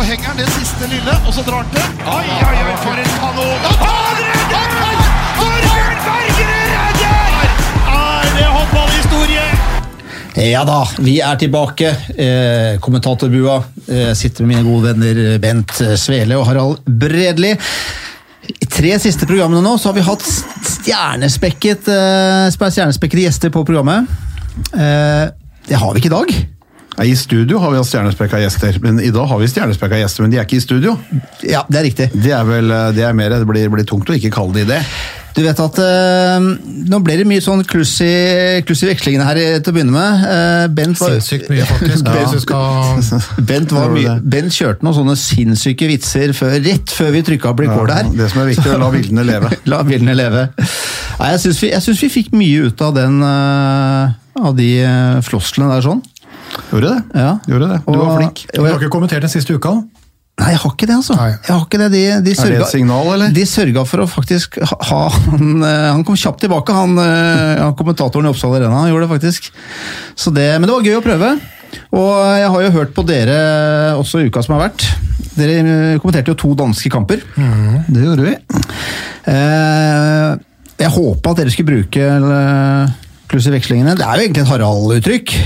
[0.00, 1.88] så henger han det siste lille, og så drar han til.
[2.08, 3.64] Oi, oi, oi, for en kanon!
[3.80, 5.00] Han redder!
[5.36, 7.50] Torbjørn Bergerud redder!
[7.92, 9.42] Er det håndballhistorie?
[10.40, 11.90] Ja da, vi er tilbake.
[12.16, 13.58] Eh, kommentatorbua.
[13.90, 17.50] Eh, sitter med mine gode venner Bent Svele og Harald Bredli.
[18.48, 24.08] I tre siste programmene nå så har vi hatt stjernespekket, eh, stjernespekkede gjester på programmet.
[24.72, 25.28] Eh,
[25.68, 26.34] det har vi ikke i dag.
[27.00, 30.20] Ja, I studio har vi hatt stjernespekka gjester, men i dag har vi stjernespekka gjester,
[30.20, 30.98] men de er ikke i studio.
[31.48, 32.10] Ja, det er riktig.
[32.12, 34.66] Det er vel, eh, det er mer, det blir, blir tungt å ikke kalle de
[34.68, 34.82] det.
[35.30, 36.46] Du vet at øh,
[36.90, 38.10] Nå ble det mye sånn kluss i,
[38.66, 40.26] kluss i vekslingene her til å begynne med.
[40.26, 42.52] Uh, Bent var, Sinnssykt mye, faktisk.
[42.52, 43.40] ja.
[43.52, 47.64] Bent, var mye, Bent kjørte noen sånne sinnssyke vitser før, rett før vi trykka på
[47.64, 48.10] record her.
[48.10, 49.54] Ja, det som er viktig, er å la bildene leve.
[49.72, 50.48] La bildene leve.
[51.22, 54.72] Nei, jeg syns vi, vi fikk mye ut av den uh, Av de
[55.24, 56.04] flosklene der sånn.
[56.70, 57.00] Gjorde det?
[57.20, 57.32] Ja.
[57.48, 57.80] Gjorde det.
[57.86, 58.44] Du var flink.
[58.54, 59.74] Du har ikke kommentert den siste uka?
[60.40, 61.14] Nei, jeg har ikke det, altså.
[61.18, 61.30] Nei.
[61.34, 61.88] Jeg har ikke det.
[61.92, 63.32] De, de Er det et signal, eller?
[63.36, 67.60] De sørga for å faktisk ha ha- han, eh, han kom kjapt tilbake, han, eh,
[67.60, 68.78] han kommentatoren i Oppsal Arena.
[68.80, 69.50] Han gjorde det faktisk.
[70.16, 71.32] Så det, men det var gøy å prøve.
[71.92, 73.36] Og jeg har jo hørt på dere
[74.00, 74.86] også i uka som har vært.
[75.36, 77.20] Dere eh, kommenterte jo to danske kamper.
[77.36, 78.34] Det gjorde vi.
[79.30, 80.30] Eh,
[80.80, 82.08] jeg håpa at dere skulle bruke
[83.30, 83.92] kluss i vekslingene.
[84.00, 85.36] Det er jo egentlig et Harald-uttrykk.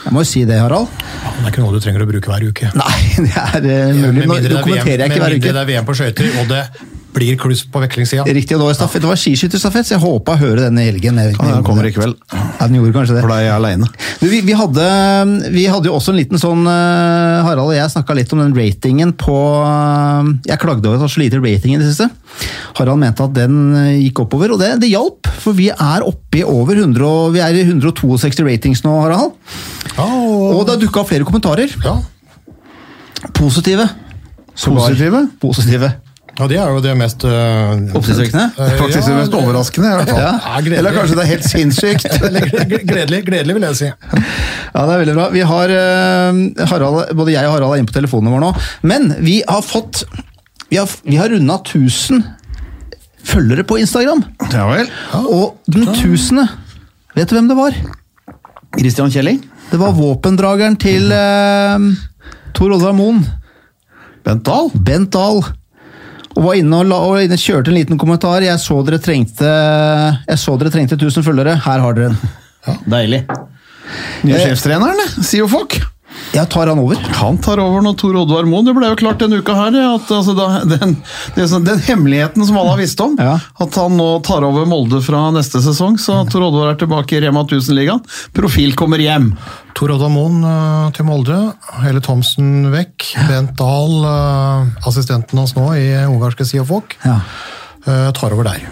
[0.00, 0.88] Jeg må jo si det, Harald.
[1.00, 2.70] Ja, Det er ikke noe du trenger å bruke hver uke.
[2.80, 2.94] Nei,
[3.26, 4.24] det er eh, mulig.
[4.24, 5.36] Nå, nå er kommenterer jeg ikke hver uke.
[5.36, 6.62] med mindre det er VM på skøyter, og det
[7.14, 8.22] blir kluss på veklingssida.
[8.26, 11.16] Riktig, og det var, stafett, det var skiskytterstafett, så jeg håpa å høre denne helgen.
[11.18, 13.22] Jeg Ja, den kommer i kveld, Ja, den gjorde kanskje det.
[13.24, 13.88] for da er jeg aleine.
[14.20, 14.84] Vi, vi, hadde,
[15.54, 18.54] vi hadde jo også en liten sånn eh, Harald og jeg snakka litt om den
[18.54, 22.10] ratingen på eh, Jeg klagde over at det var så lite rating i det siste.
[22.78, 25.26] Harald mente at den eh, gikk oppover, og det, det hjalp.
[25.40, 29.34] For vi er oppe i over 100, vi er i 162 ratings nå, Harald.
[29.96, 31.74] Ja, og, Og det har dukka opp flere kommentarer.
[31.84, 31.98] ja.
[33.36, 33.84] Positive.
[34.56, 35.26] Positive?
[35.40, 35.90] Positive.
[36.40, 38.46] Ja, det er jo det mest øh, Oppsiktsvekkende.
[38.78, 39.90] Faktisk det mest overraskende.
[39.90, 40.22] i hvert fall.
[40.22, 40.32] Ja.
[40.60, 40.78] Ja.
[40.78, 42.06] Eller kanskje det er helt sinnssykt.
[42.90, 43.88] Gledelig, gledelig, vil jeg si.
[43.90, 45.28] Ja, det er veldig bra.
[45.34, 48.50] Vi har, eh, Harald, både jeg og Harald er inne på telefonene våre nå.
[48.88, 50.04] Men vi har fått
[50.70, 52.22] Vi har, vi har runda 1000
[53.26, 54.22] følgere på Instagram.
[54.54, 54.88] Ja vel.
[55.26, 56.46] Og den tusende
[57.16, 57.74] Vet du hvem det var?
[58.78, 59.40] Christian Kjelling?
[59.72, 61.88] Det var våpendrageren til øh,
[62.54, 63.24] Tor Oddvar Moen.
[64.24, 64.70] Bent Dahl?
[64.74, 65.42] Bent Dahl.
[66.36, 68.44] Og var inne og, la, og inne kjørte en liten kommentar.
[68.46, 69.48] Jeg så dere trengte
[70.28, 71.56] Jeg så dere trengte 1000 følgere.
[71.64, 72.36] Her har dere den.
[72.90, 73.24] Deilig.
[74.22, 74.44] Nye Eh.
[74.46, 75.80] sjefstreneren, sier jo folk.
[76.30, 76.94] Jeg tar han over.
[77.18, 78.64] Han tar over nå Tor Oddvar Moen.
[78.68, 80.92] Det ble jo klart denne uka her, at altså, da, den,
[81.34, 83.32] det, den hemmeligheten som alle har visst om, Ja.
[83.64, 87.22] at han nå tar over Molde fra neste sesong, så Tor Oddvar er tilbake i
[87.24, 88.04] Rema 1000-ligaen.
[88.36, 89.32] Profil kommer hjem.
[89.74, 91.40] Tor Oddvar Moen eh, til Molde,
[91.82, 97.18] Hele Thomsen vekk, Bent Dahl, eh, assistenten hans nå i ungarske Siofok, Ja.
[97.86, 98.62] eh, tar over der.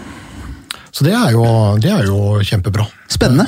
[0.91, 1.43] Så det er jo,
[1.81, 2.85] det er jo kjempebra.
[3.09, 3.45] Spennende.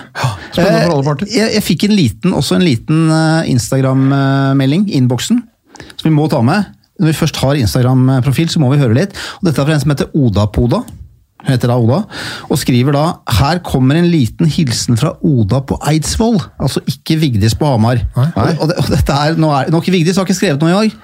[0.51, 1.31] spennende for alle Eh, parter.
[1.31, 5.41] Jeg, jeg fikk en liten, også en liten eh, Instagram-melding, innboksen,
[5.95, 6.69] som vi må ta med.
[7.01, 9.15] Når vi først har Instagram-profil, så må vi høre litt.
[9.39, 10.83] Og dette er fra en som heter Oda-Poda.
[11.47, 11.99] Heter da Oda,
[12.51, 13.03] og skriver da
[13.39, 16.37] Her kommer en liten hilsen fra Oda på Eidsvoll.
[16.61, 18.03] Altså ikke Vigdis på Hamar.
[18.15, 18.27] Nei.
[18.53, 20.95] Og, og dette er, nå er, nok Vigdis har ikke skrevet noe i dag,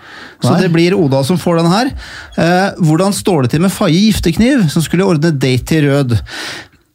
[0.44, 0.62] så Nei.
[0.66, 1.92] det blir Oda som får den her.
[2.38, 6.18] Eh, hvordan står det til med Faye Giftekniv, som skulle ordne date til Rød?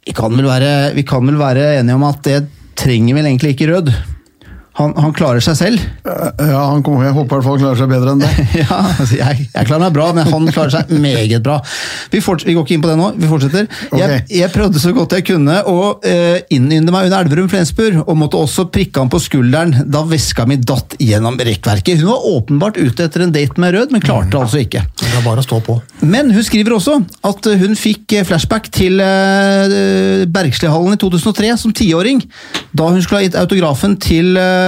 [0.06, 2.40] Vi kan vel være, vi kan vel være enige om at det
[2.78, 3.92] trenger vel egentlig ikke Rød.
[4.78, 5.82] Han, han klarer seg selv.
[6.06, 8.30] Ja, han kommer, Jeg håper i hvert fall han klarer seg bedre enn det.
[8.62, 11.58] Ja, altså jeg, jeg klarer meg bra, men han klarer seg meget bra.
[12.12, 13.68] Vi, forts- vi går ikke inn på det nå, vi fortsetter.
[14.00, 18.40] Jeg, jeg prøvde så godt jeg kunne å uh, innynde meg under Elverum-Flensburg, og måtte
[18.40, 22.00] også prikke han på skulderen da veska mi datt gjennom rekkverket.
[22.00, 24.86] Hun var åpenbart ute etter en date med Rød, men klarte altså ikke.
[25.02, 25.76] Det er bare å stå på.
[26.00, 26.96] Men hun skriver også
[27.28, 32.24] at hun fikk eh, flashback til uh, Bergslihallen i 2003 som tiåring,
[32.72, 34.61] da hun skulle ha gitt autografen til eh,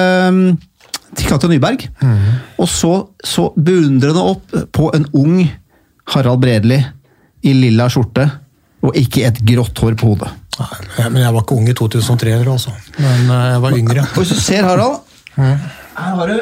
[1.14, 1.84] til Katja Nyberg.
[2.58, 2.92] Og så,
[3.24, 5.42] så beundrende opp på en ung
[6.14, 6.78] Harald Bredli
[7.44, 8.24] i lilla skjorte
[8.84, 10.30] og ikke et grått hår på hodet.
[10.54, 12.74] Nei, Men jeg var ikke ung i 2003 altså.
[13.00, 14.04] Men eh, jeg var yngre.
[14.12, 15.00] Og hvis du ser Harald
[15.34, 16.36] Her har du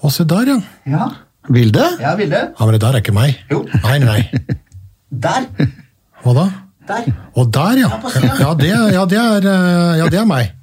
[0.00, 0.58] Å, se der, ja.
[0.88, 1.06] Ja,
[1.52, 1.86] Vilde?
[2.00, 2.38] ja Vilde.
[2.54, 3.40] Ja, Men det der er ikke meg.
[3.50, 3.64] Jo.
[3.82, 4.20] Nei, nei.
[5.24, 5.48] Der.
[6.22, 6.44] Hva da?
[6.90, 7.10] Der.
[7.38, 7.90] Og der, ja.
[8.40, 10.54] Ja, det, ja, det er, eh, ja, det er meg.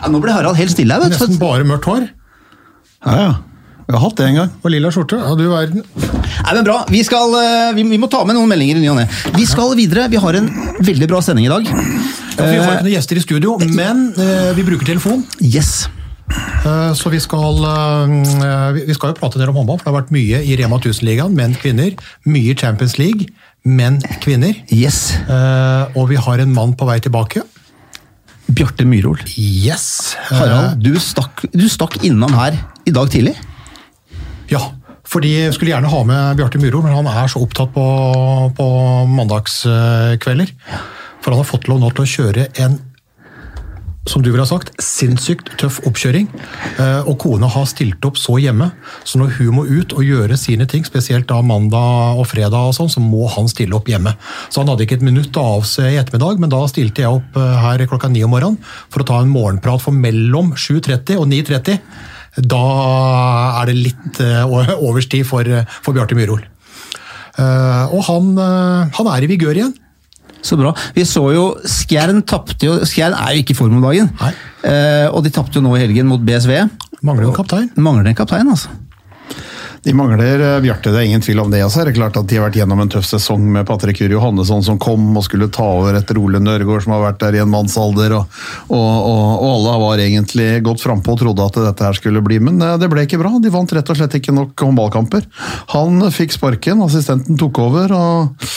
[0.00, 1.04] Ja, nå ble Harald helt stille her.
[1.04, 2.06] vet Nesten bare mørkt hår
[3.04, 3.32] Ja, ja.
[3.84, 4.52] Vi har hatt det en gang.
[4.64, 5.18] og lilla skjorte.
[5.20, 5.82] Ja, du verden.
[5.84, 6.78] Nei, men bra.
[6.88, 9.04] Vi, skal, eh, vi, vi må ta med noen meldinger i ny og ne.
[9.36, 10.06] Vi skal videre.
[10.12, 10.48] Vi har en
[10.80, 11.68] veldig bra sending i dag.
[11.68, 15.20] Ja, vi har ikke noen gjester i studio, men eh, vi bruker telefon.
[15.44, 15.84] Yes.
[16.30, 19.94] Eh, Så vi skal, eh, vi- skal jo prate en del om håndball, for det
[19.94, 21.94] har vært mye i Rema 1000-ligaen, menn, kvinner.
[22.26, 23.26] Mye i Champions League,
[23.64, 24.54] menn, kvinner.
[24.72, 25.12] Yes.
[25.28, 27.42] Eh, Og vi har en mann på vei tilbake.
[28.50, 29.18] Bjarte Myrhol.
[29.38, 30.16] Yes!
[30.28, 32.52] Harald, du stakk, du stakk innom her
[32.86, 33.34] i dag tidlig.
[34.50, 34.60] Ja,
[35.06, 38.66] fordi jeg skulle gjerne ha med Bjarte Myrhol, men han er så opptatt på, på
[39.08, 40.50] mandagskvelder.
[41.22, 42.78] For han har fått lov nå til å kjøre en
[44.04, 46.26] som du ville ha sagt, sinnssykt tøff oppkjøring.
[46.76, 48.70] Eh, Og kona har stilt opp så hjemme,
[49.04, 52.76] så når hun må ut og gjøre sine ting, spesielt da mandag og fredag, og
[52.76, 54.12] sånn, så må han stille opp hjemme.
[54.52, 57.38] Så han hadde ikke et minutt av seg i ettermiddag, men da stilte jeg opp
[57.40, 58.60] eh, her klokka ni om morgenen
[58.92, 61.80] for å ta en morgenprat for mellom 7.30 og 9.30.
[62.44, 62.64] Da
[63.62, 64.44] er det litt eh,
[64.88, 65.48] overstid for,
[65.80, 66.44] for Bjarte Myhrol.
[67.34, 68.28] Og han,
[68.94, 69.72] han er i vigør igjen.
[70.44, 70.74] Så bra.
[70.94, 74.10] Vi så jo Skjern tapte jo Skjern er jo ikke i form om dagen.
[74.64, 76.58] Eh, og de tapte jo nå i helgen mot BSV.
[77.04, 77.70] Mangler en kaptein.
[77.80, 78.72] Mangler en kaptein, altså.
[79.84, 81.60] De mangler eh, Bjarte, det er ingen tvil om det.
[81.64, 81.82] Altså.
[81.84, 84.64] Det er klart at De har vært gjennom en tøff sesong med Patrick Uri Johannesson
[84.64, 87.52] som kom og skulle ta over etter Ole Nørgaard som har vært der i en
[87.52, 88.16] mannsalder.
[88.16, 92.24] Og, og, og, og alle var egentlig godt frampå og trodde at dette her skulle
[92.24, 93.34] bli, men eh, det ble ikke bra.
[93.44, 95.28] De vant rett og slett ikke nok håndballkamper.
[95.76, 97.92] Han fikk sparken, assistenten tok over.
[97.92, 98.52] og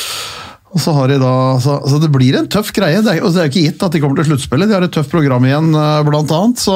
[0.68, 1.34] og så har de da,
[1.64, 3.00] så, så Det blir en tøff greie.
[3.04, 4.68] Det er, og det er jo ikke gitt at de kommer til sluttspillet.
[4.68, 6.60] De har et tøft program igjen, eh, blant annet.
[6.60, 6.76] Så,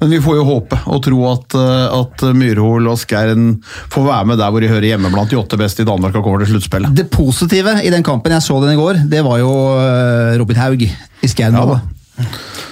[0.00, 3.50] men vi får jo håpe og tro at, eh, at Myrhol og Skjern
[3.92, 6.24] får være med der hvor de hører hjemme blant de åtte beste i Danmark og
[6.24, 6.96] kommer til sluttspillet.
[6.96, 9.52] Det positive i den kampen, jeg så den i går, det var jo
[9.84, 11.60] eh, Robin Haug i Skjern.
[11.60, 12.26] Ja.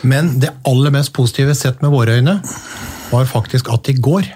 [0.09, 2.41] Men det aller mest positive sett med våre øyne,
[3.13, 4.33] var faktisk at i går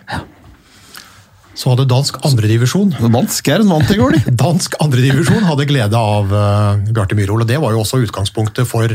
[1.59, 4.35] så hadde dansk andredivisjon Dansk er en vant i går, de.
[4.45, 8.95] Dansk andredivisjon hadde glede av uh, Bjarte Myhrol, og det var jo også utgangspunktet for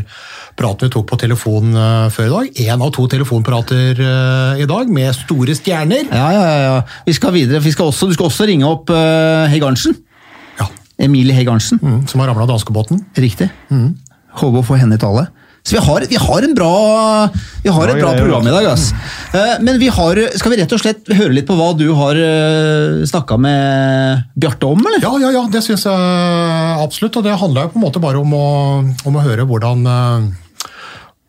[0.59, 2.63] praten vi tok på telefon uh, før i dag.
[2.69, 6.07] Én av to telefonprater uh, i dag, med store stjerner.
[6.07, 6.79] Ja, ja, ja.
[7.07, 7.59] Vi skal videre.
[7.63, 9.99] Vi skal også, du skal også ringe opp uh, Hegg Arntzen.
[10.61, 10.69] Ja,
[11.03, 11.83] Emilie Hegg Arntzen.
[11.83, 13.03] mm, Som har ramla danskebåten.
[13.19, 13.51] Riktig.
[14.39, 15.27] Håper å få henne i tale.
[15.63, 16.69] Så vi har, vi har, en bra,
[17.63, 18.65] vi har et Bra program i dag.
[18.73, 18.89] ass.
[19.33, 22.19] Eh, Men vi har, skal vi rett og slett høre litt på hva du har
[23.07, 24.99] snakka med Bjarte om, eller?
[25.05, 27.15] Ja, ja, ja, det syns jeg absolutt.
[27.15, 28.43] Og det handla jo på en måte bare om å,
[29.07, 30.67] om å høre hvordan, eh,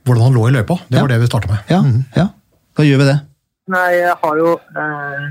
[0.04, 0.80] hvordan han lå i løypa.
[0.88, 1.06] Det Ja.
[1.06, 1.58] var det vi starta med.
[1.70, 1.80] Ja,
[2.18, 2.26] ja.
[2.74, 3.18] Da gjør vi det.
[3.70, 5.24] Nei, jeg har jo eh,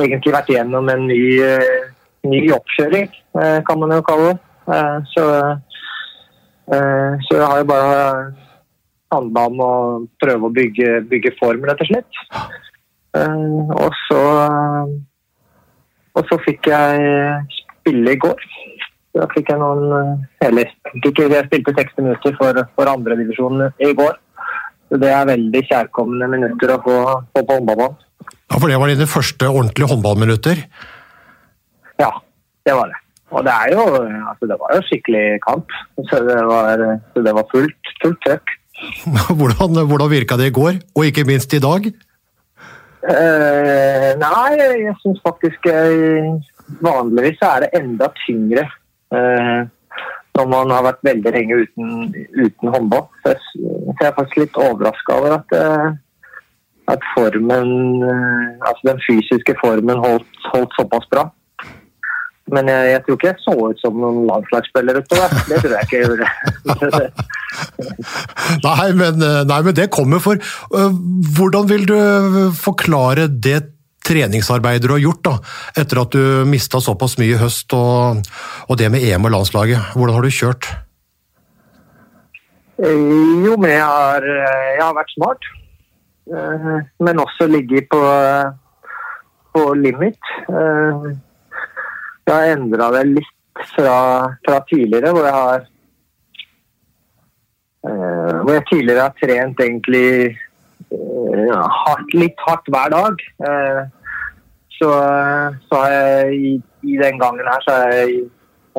[0.00, 1.92] egentlig vært gjennom en ny, eh,
[2.24, 4.38] ny oppkjøring, eh, kan man jo kalle det.
[4.72, 5.56] Eh, så, eh,
[6.68, 7.98] så jeg har jo bare
[9.14, 9.72] handla om å
[10.20, 12.24] prøve å bygge, bygge form, rett og slett.
[13.16, 14.22] Eh, og så
[16.18, 17.02] Og så fikk jeg
[17.80, 18.40] spille i går.
[19.16, 24.18] Da fikk jeg noen eh, Eller jeg spilte 60 minutter for, for andredivisjonen i går.
[24.88, 26.98] Så det er veldig kjærkomne minutter å få,
[27.32, 28.04] få på håndballbanen.
[28.48, 30.62] Ja, For det var dine første ordentlige håndballminutter.
[32.00, 32.10] Ja,
[32.64, 33.00] det var det.
[33.28, 33.82] Og det er jo
[34.30, 35.74] altså det var jo skikkelig kamp.
[36.10, 38.54] Så det var, så det var fullt, fullt trøkk.
[39.38, 41.88] Hvordan, hvordan virka det i går, og ikke minst i dag?
[42.98, 46.30] Eh, nei, jeg syns faktisk jeg,
[46.82, 48.64] Vanligvis er det enda tyngre
[49.14, 49.60] eh,
[50.36, 51.92] når man har vært veldig lenge uten,
[52.36, 53.06] uten håndball.
[53.22, 55.88] Så jeg, så jeg er faktisk litt overraska over at, eh,
[56.94, 57.72] at formen
[58.04, 61.28] eh, Altså den fysiske formen holdt, holdt såpass bra.
[62.52, 65.34] Men jeg, jeg tror ikke jeg så ut som noen landslagsspiller utover.
[65.48, 66.28] Det tror jeg ikke jeg gjorde.
[68.64, 70.38] Nei, men, eh, nei, men det kommer for.
[70.38, 70.94] øh,
[71.36, 71.96] Hvordan vil du
[72.56, 73.58] forklare det
[74.08, 75.34] treningsarbeidet du har gjort da,
[75.76, 78.22] etter at du mista såpass mye i høst, og,
[78.68, 79.92] og det med EM og landslaget?
[79.96, 80.68] Hvordan har du kjørt?
[82.80, 83.04] Eh,
[83.44, 85.48] Jo, men jeg har, eh, jeg har vært smart.
[86.28, 86.72] Eh,
[87.04, 88.00] Men også ligget på,
[89.56, 90.18] på limit.
[92.28, 93.98] Jeg har endra det litt fra,
[94.44, 95.60] fra tidligere, hvor jeg har
[97.88, 100.10] eh, Hvor jeg tidligere har trent egentlig
[100.92, 103.24] eh, hardt, litt hardt hver dag.
[103.44, 103.86] Eh,
[104.78, 104.88] Så,
[105.66, 106.50] så har jeg i,
[106.86, 108.12] i den gangen her så har jeg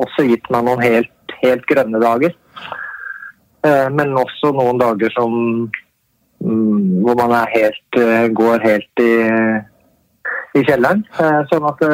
[0.00, 2.32] også gitt meg noen helt, helt grønne dager.
[3.92, 5.34] Men også noen dager som
[6.40, 8.00] mm, hvor man helt,
[8.32, 9.12] går helt i,
[10.56, 11.04] i kjelleren.
[11.52, 11.84] Sånn at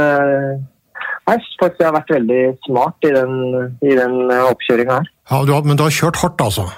[1.26, 3.32] jeg syns jeg har vært veldig smart i den,
[3.82, 5.08] i den oppkjøringa her.
[5.30, 6.68] Ja, du har, men du har kjørt hardt, altså?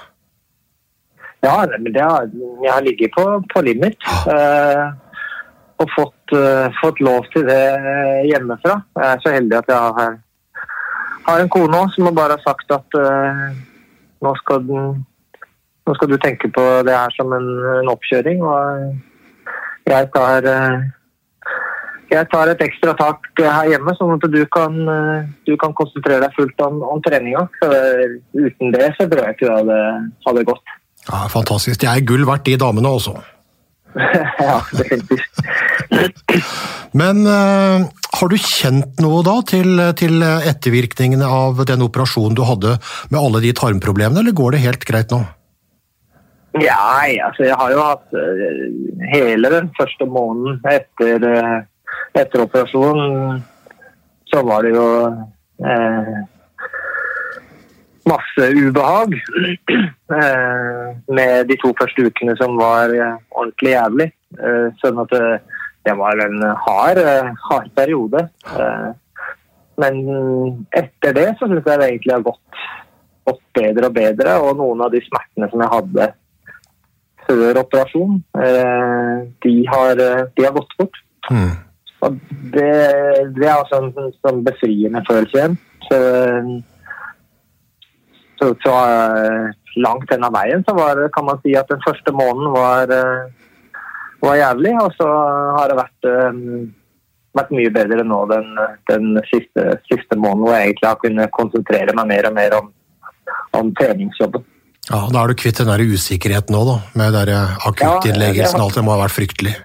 [1.45, 2.25] Ja, men det har,
[2.63, 4.09] jeg har ligget på, på limit.
[4.33, 4.89] eh,
[5.79, 7.61] og fått, eh, fått lov til det
[8.27, 8.81] hjemmefra.
[8.97, 10.17] Jeg er så heldig at jeg har,
[11.27, 13.45] har en kone òg som bare har sagt at eh,
[14.25, 15.05] nå, skal den,
[15.87, 18.43] nå skal du tenke på det her som en, en oppkjøring.
[18.43, 20.89] Og jeg tar eh,
[22.09, 26.23] jeg tar et ekstra tak her hjemme, sånn at du kan, eh, du kan konsentrere
[26.25, 27.45] deg fullt om, om treninga.
[27.65, 29.81] Eh, uten det så tror jeg ikke det hadde,
[30.27, 30.77] hadde gått.
[31.07, 31.81] Ja, Fantastisk.
[31.81, 33.15] De er gull verdt, de damene også.
[34.47, 35.39] ja, definitivt.
[36.93, 37.87] Men uh,
[38.19, 42.77] har du kjent noe da til, til ettervirkningene av den operasjonen du hadde
[43.09, 45.23] med alle de tarmproblemene, eller går det helt greit nå?
[46.57, 48.61] Ja, altså jeg har jo hatt uh,
[49.13, 51.59] hele den første måneden etter, eh,
[52.21, 53.39] etter operasjonen,
[54.29, 54.89] så var det jo
[55.65, 56.19] eh,
[58.09, 59.13] masse ubehag.
[60.09, 64.07] Eh, med de to første ukene som var eh, ordentlig jævlig.
[64.41, 67.01] Eh, sånn at det, var en hard,
[67.45, 68.23] hard periode.
[69.79, 69.99] Men
[70.75, 72.63] etter det så syns jeg det egentlig har gått,
[73.29, 74.35] gått bedre og bedre.
[74.41, 76.09] Og noen av de smertene som jeg hadde
[77.29, 78.19] før operasjon,
[79.45, 81.01] de, har, de har gått bort.
[81.29, 81.53] Mm.
[82.05, 82.15] Og
[82.53, 82.69] det,
[83.35, 85.57] det er også en sånn, sånn befriende følelse igjen.
[85.89, 85.99] Så,
[88.39, 89.49] så, så eh,
[89.83, 93.79] langt denne veien så var, kan man si at den første måneden var, eh,
[94.23, 95.07] var jævlig, og så
[95.57, 96.43] har det vært, eh,
[97.39, 98.47] vært mye bedre nå den,
[98.91, 102.71] den siste, siste måneden hvor jeg egentlig har kunnet konsentrere meg mer og mer om,
[103.59, 104.47] om treningsjobben.
[104.89, 108.79] Ja, Da er du kvitt den der usikkerheten nå, da, med akuttinnleggelsen Ja, og alt.
[108.79, 109.59] Det må ha vært fryktelig.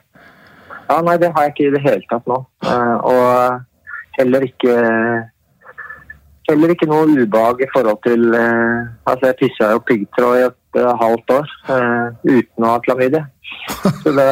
[0.88, 2.40] Ja, nei, det har jeg ikke i det hele tatt nå.
[2.66, 4.74] Eh, og heller ikke
[6.44, 10.80] Heller ikke noe ubehag i forhold til eh, Altså, jeg pissa jo piggtråd i et
[10.82, 11.48] eh, halvt år
[12.28, 13.24] uten å ha klamydia.
[14.02, 14.28] Så det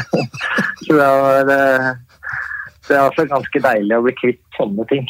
[0.86, 1.60] Så det var det,
[2.88, 5.08] er altså ganske deilig å bli kvitt sånne ting.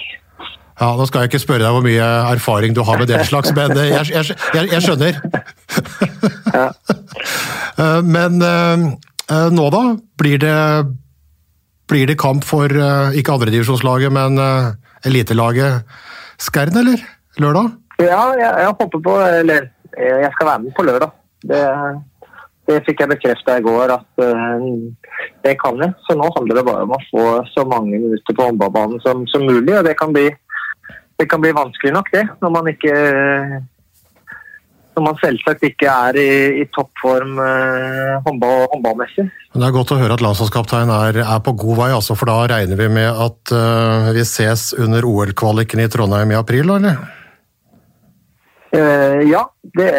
[0.80, 3.52] Ja, Nå skal jeg ikke spørre deg hvor mye erfaring du har med den slags,
[3.56, 4.36] men jeg, jeg,
[4.72, 5.20] jeg, skjønner.
[6.56, 6.70] Ja.
[8.16, 8.40] Men
[9.28, 9.82] nå da?
[10.20, 10.56] Blir det,
[11.90, 14.74] blir det kamp for eh, ikke andredivisjonslaget, men eh,
[15.06, 15.86] elitelaget
[16.38, 17.02] Skern, eller?
[17.40, 17.72] Lørdag?
[18.00, 21.14] Ja, jeg, jeg håper på Eller eh, jeg skal være med på lørdag.
[21.46, 21.62] Det,
[22.68, 24.64] det fikk jeg bekrefta i går at uh,
[25.44, 25.94] det kan jeg.
[26.06, 29.46] Så nå handler det bare om å få så mange minutter på håndballbanen som, som
[29.46, 29.76] mulig.
[29.76, 30.26] Og det kan, bli,
[31.20, 32.24] det kan bli vanskelig nok, det.
[32.42, 32.96] Når man ikke
[34.96, 36.30] når man selvsagt ikke er i,
[36.62, 39.26] i toppform eh, håndball, håndballmessig.
[39.52, 42.32] Men Det er godt å høre at landslagskapteinen er, er på god vei, altså, for
[42.32, 46.96] da regner vi med at eh, vi ses under OL-kvaliken i Trondheim i april, eller?
[48.72, 49.44] Eh, ja,
[49.76, 49.90] det,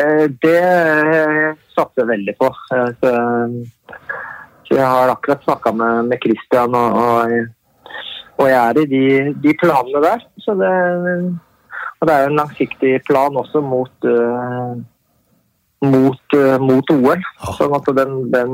[0.41, 0.59] det
[1.77, 2.49] satser jeg veldig på.
[2.73, 3.13] Eh, så,
[4.65, 7.91] så jeg har akkurat snakka med, med Christian, og, og,
[8.41, 9.07] og jeg er i de,
[9.45, 10.25] de planene der.
[10.41, 10.73] Så det,
[11.99, 14.77] og det er jo en langsiktig plan også mot, uh,
[15.81, 17.25] mot, uh, mot OL.
[17.57, 18.53] Sånn at den, den,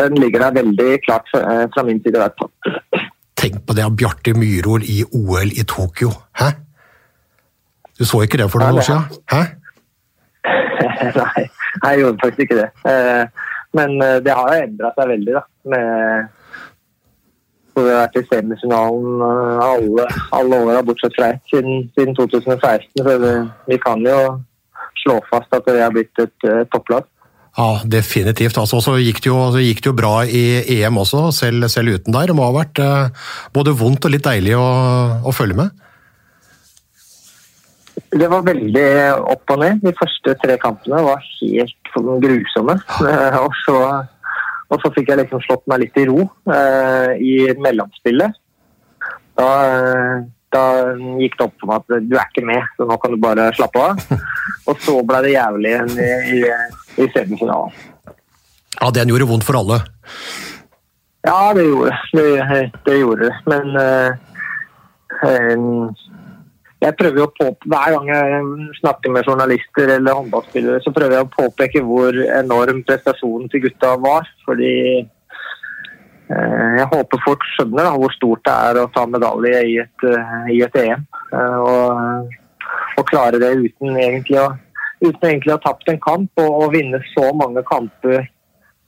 [0.00, 2.16] den ligger der veldig klart fra, eh, fra min side.
[2.18, 2.52] i hvert fall.
[3.36, 6.12] Tenk på det av Bjarte Myhrol i OL i Tokyo.
[6.36, 6.52] Hæ?
[7.96, 9.04] Du så ikke det for noen Ja, år siden?
[9.32, 9.42] Hæ?
[11.22, 11.46] Nei,
[11.92, 12.68] jeg gjorde faktisk ikke det.
[13.76, 15.42] Men det har jo endra seg veldig, da.
[15.72, 16.35] Med
[17.76, 20.06] hvor vi har vært i semifinalen eh, alle,
[20.38, 22.88] alle åra bortsett fra ett siden, siden 2016.
[22.96, 23.34] Så vi,
[23.68, 24.20] vi kan jo
[25.02, 27.04] slå fast at vi har blitt et uh, topplag.
[27.56, 28.58] Ja, definitivt.
[28.60, 30.44] Altså, så gikk det, jo, gikk det jo bra i
[30.76, 32.28] EM også, selv, selv uten der.
[32.28, 34.66] Det må ha vært eh, både vondt og litt deilig å,
[35.24, 35.84] å følge med.
[38.12, 38.90] Det var veldig
[39.32, 39.80] opp og ned.
[39.86, 42.76] De første tre kampene var helt grusomme.
[43.44, 43.78] Og så,
[44.72, 48.34] og så fikk jeg liksom slått meg litt i ro eh, i mellomspillet.
[49.38, 50.64] Da, eh, da
[51.20, 53.50] gikk det opp for meg at du er ikke med, så nå kan du bare
[53.56, 54.02] slappe av.
[54.70, 56.08] Og så ble det jævlig i,
[56.38, 56.40] i,
[57.04, 57.76] i semifinalen.
[58.80, 59.80] Ja, den gjorde vondt for alle.
[61.26, 62.64] Ja, det gjorde det.
[62.86, 63.36] Det gjorde det.
[63.50, 64.10] Men eh,
[65.26, 65.56] eh,
[66.86, 71.18] jeg prøver jo å på, Hver gang jeg snakker med journalister eller håndballspillere, så prøver
[71.18, 74.28] jeg å påpeke hvor enorm prestasjonen til gutta var.
[74.46, 79.80] Fordi eh, jeg håper folk skjønner da, hvor stort det er å ta medalje i
[79.82, 81.02] et, eh, i et EM.
[81.32, 82.38] Eh, og,
[83.00, 84.48] og klare det uten egentlig å,
[85.02, 88.26] uten egentlig å ha tapt en kamp og, og vinne så mange kamper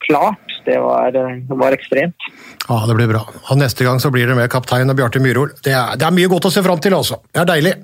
[0.06, 0.56] klart.
[0.66, 2.26] Det var, det var ekstremt.
[2.68, 3.22] Ja, det blir bra.
[3.24, 5.54] Og Neste gang så blir det med kaptein og Bjarte Myrhol.
[5.64, 7.22] Det, det er mye godt å se fram til, altså.
[7.32, 7.74] Det er deilig.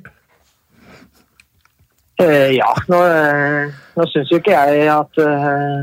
[2.21, 5.81] Uh, ja, nå, uh, nå syns jo ikke jeg at uh,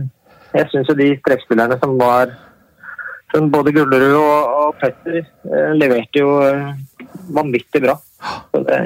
[0.55, 2.31] Jeg syns jo de trekkspillerne som var
[3.33, 5.21] som Både Gullerud og, og Petter
[5.79, 6.31] leverte jo
[7.31, 7.93] vanvittig bra.
[8.51, 8.79] Så det,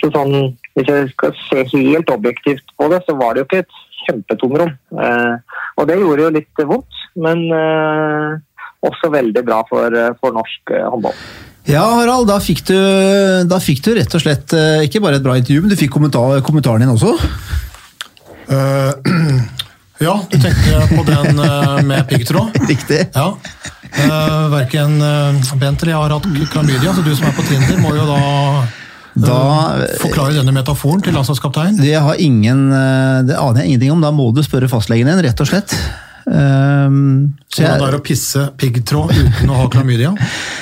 [0.00, 3.60] så sånn, hvis jeg skal se helt objektivt på det, så var det jo ikke
[3.66, 4.74] et kjempetomrom.
[5.00, 7.00] Eh, og det gjorde jo litt vondt.
[7.14, 8.30] men eh,
[8.84, 11.14] også veldig bra for, eh, for norsk eh, håndball.
[11.64, 12.76] Ja, Harald, da fikk, du,
[13.48, 14.52] da fikk du rett og slett
[14.84, 17.14] ikke bare et bra intervju, men du fikk kommentar, kommentaren din også.
[18.52, 18.92] Uh,
[20.04, 21.40] ja, du tenker på den
[21.88, 22.58] med piggtråd?
[22.72, 23.06] Riktig.
[23.16, 23.30] Ja.
[23.94, 27.80] Uh, verken uh, Bent eller jeg har hatt klamydia, så du som er på Tinder,
[27.80, 28.20] må jo da,
[29.14, 31.78] Da, forklare denne metaforen til landslagskaptein.
[31.78, 35.22] det, har ingen, eh, det aner jeg ingenting om, da må du spørre fastlegen din,
[35.22, 35.74] rett og slett.
[36.24, 40.14] Um, så Hvordan det er å pisse piggtråd uten å ha klamydia.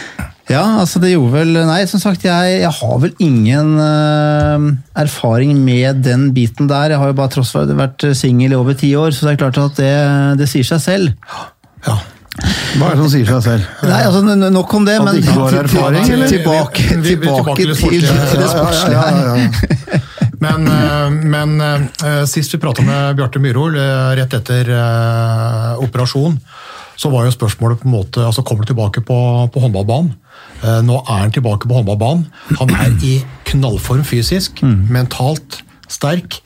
[0.55, 4.69] ja, altså det gjorde vel Nei, som sagt, jeg, jeg har vel ingen uh,
[5.01, 6.93] erfaring med den biten der.
[6.93, 9.63] Jeg har jo bare tross vært singel i over ti år, så det er klart
[9.65, 9.95] at det,
[10.43, 11.31] det sier seg selv.
[11.89, 12.03] Ja.
[12.33, 13.65] Hva er det som sier seg selv?
[13.85, 16.87] Nei, altså Nok om det, men tilbake,
[17.59, 19.03] til det sportslige.
[20.43, 26.35] Men, eh, men eh, sist vi prata med Bjarte Myhrol, eh, rett etter eh, operasjon,
[26.99, 29.19] så var jo spørsmålet på en måte altså Kommer du tilbake på,
[29.55, 30.11] på håndballbanen?
[30.63, 32.27] Eh, Nå er han tilbake på håndballbanen.
[32.59, 33.15] Han er i
[33.53, 35.61] knallform fysisk, mentalt
[35.93, 36.41] sterk.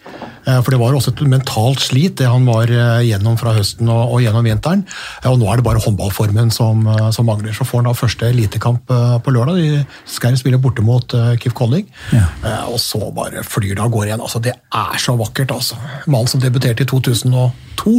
[0.47, 3.89] Eh, For det var også et mentalt slit, det han var eh, gjennom fra høsten
[3.91, 4.85] og, og gjennom vinteren.
[5.23, 7.53] Eh, Og nå er det bare håndballformen som, som mangler.
[7.57, 8.87] Så får han da første elitekamp
[9.27, 9.59] på lørdag.
[9.59, 11.87] De skal spille borte mot Kif Colling.
[12.13, 12.27] ja.
[12.71, 14.23] Og så bare flyr det av gårde igjen.
[14.23, 15.77] Altså, det er så vakkert, altså.
[16.07, 17.97] Mannen som debuterte i 2002.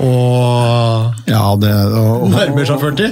[0.00, 3.10] Og Ja, det, og, nærmer seg 40.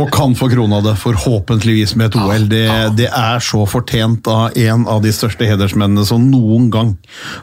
[0.00, 2.46] og kan få krona det, forhåpentligvis med et OL.
[2.50, 2.64] Det,
[2.98, 6.94] det er så fortjent av en av de største hedersmennene som noen gang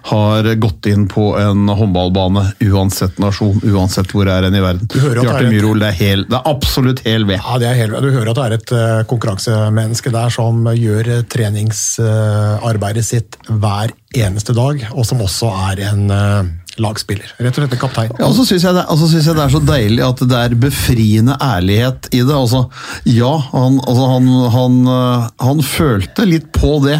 [0.10, 4.90] har gått inn på en håndballbane, uansett nasjon, uansett hvor det er en i verden.
[4.92, 7.40] Du hører at det er Bjarte Myhrol, det, er hel- det er absolutt hel ved.
[7.40, 11.14] Ja, det er helt, Du hører at det er et eh, konkurransemenneske der som gjør
[11.20, 17.34] eh, treningsarbeidet sitt hver eneste dag, og som også er en eh, lagspiller.
[17.38, 18.14] Rett og slett en kaptein.
[18.20, 22.10] Ja, og så syns jeg, jeg det er så deilig at det er befriende ærlighet
[22.14, 22.36] i det.
[22.36, 22.66] Altså,
[23.10, 27.00] ja, han, altså, han, han, øh, han følte litt på det.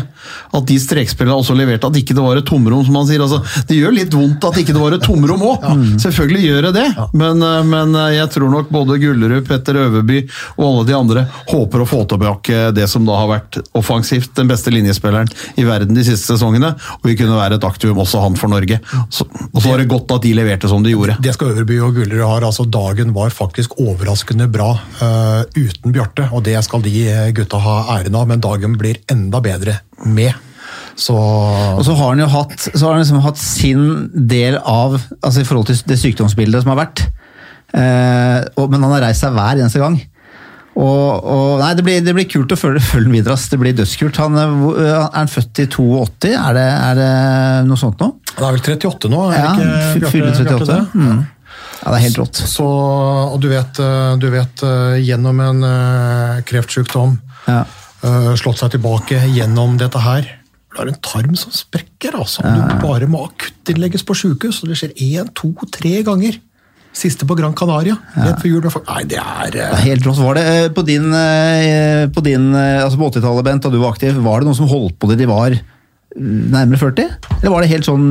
[0.58, 3.24] At de strekspillerne også leverte at ikke det var et tomrom, som han sier.
[3.24, 5.68] Altså, det gjør litt vondt at ikke det var et tomrom òg.
[6.04, 10.24] Selvfølgelig gjør det det, men, øh, men øh, jeg tror nok både Gullerud, Petter Øverby
[10.58, 14.50] og alle de andre håper å få tilbake det som da har vært offensivt den
[14.50, 16.74] beste linjespilleren i verden de siste sesongene.
[17.00, 18.80] Og vi kunne være et aktivum, også han for Norge.
[19.14, 21.18] Så, og så var det godt at de leverte som de gjorde.
[21.24, 22.40] Det skal Øverby og Gullerud ha.
[22.50, 27.62] altså Dagen var faktisk overraskende bra uh, uten Bjarte, og det skal de eh, gutta
[27.64, 30.34] ha æren av, men dagen blir enda bedre med.
[30.98, 34.98] Så Og så har han jo hatt, så har han liksom hatt sin del av
[35.22, 37.06] altså i forhold til det sykdomsbildet som har vært.
[37.76, 40.00] Uh, og, men han har reist seg hver eneste gang.
[40.78, 43.34] Og, og nei, det blir, det blir kult å følge, følge videre.
[43.34, 43.48] ass.
[43.50, 44.20] Det blir dødskult.
[44.22, 46.34] Han, er han født i 82?
[46.38, 47.08] Er det, er det
[47.66, 48.12] noe sånt nå?
[48.38, 49.24] Han er vel 38 nå?
[49.32, 49.56] er Ja,
[49.98, 50.68] ikke fyller 38.
[50.70, 50.80] det?
[50.94, 51.24] Mm.
[51.78, 52.42] Ja, det er helt rått.
[52.54, 57.64] Så, og du vet, eh, du vet eh, gjennom en eh, kreftsykdom, Ja.
[58.04, 60.30] eh, slått seg tilbake gjennom dette her.
[60.74, 62.44] Du har en tarm som sprekker, altså.
[62.46, 66.38] Du bare må akuttinnlegges på sykehus, og det skjer én, to, tre ganger.
[66.98, 68.64] Siste på Gran Canaria, rett før jul.
[68.88, 70.22] Nei, det er Det er helt rått.
[70.24, 73.94] Var det eh, på din, eh, på din altså på 80-tallet, Bent, da du var
[73.94, 75.54] aktiv, var det noen som holdt på det de var
[76.18, 77.12] nærmere 40?
[77.38, 78.08] Eller var det helt sånn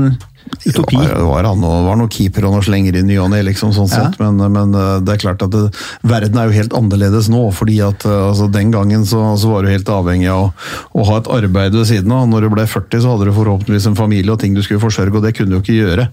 [0.66, 0.96] utopi?
[0.96, 3.42] Var, det var, han, og- var noen keeper og noen slenger i ny og ne,
[3.46, 4.06] liksom, sånn Ja.
[4.10, 4.18] sett.
[4.20, 5.64] Men, men eh, det er klart at det,
[6.06, 7.42] verden er jo helt annerledes nå.
[7.54, 10.52] fordi at eh, altså, Den gangen så, så var du helt avhengig av å,
[11.00, 12.26] å ha et arbeid ved siden av.
[12.30, 15.14] Når du ble 40, så hadde du forhåpentligvis en familie og ting du skulle forsørge,
[15.16, 16.08] og det kunne du jo ikke gjøre.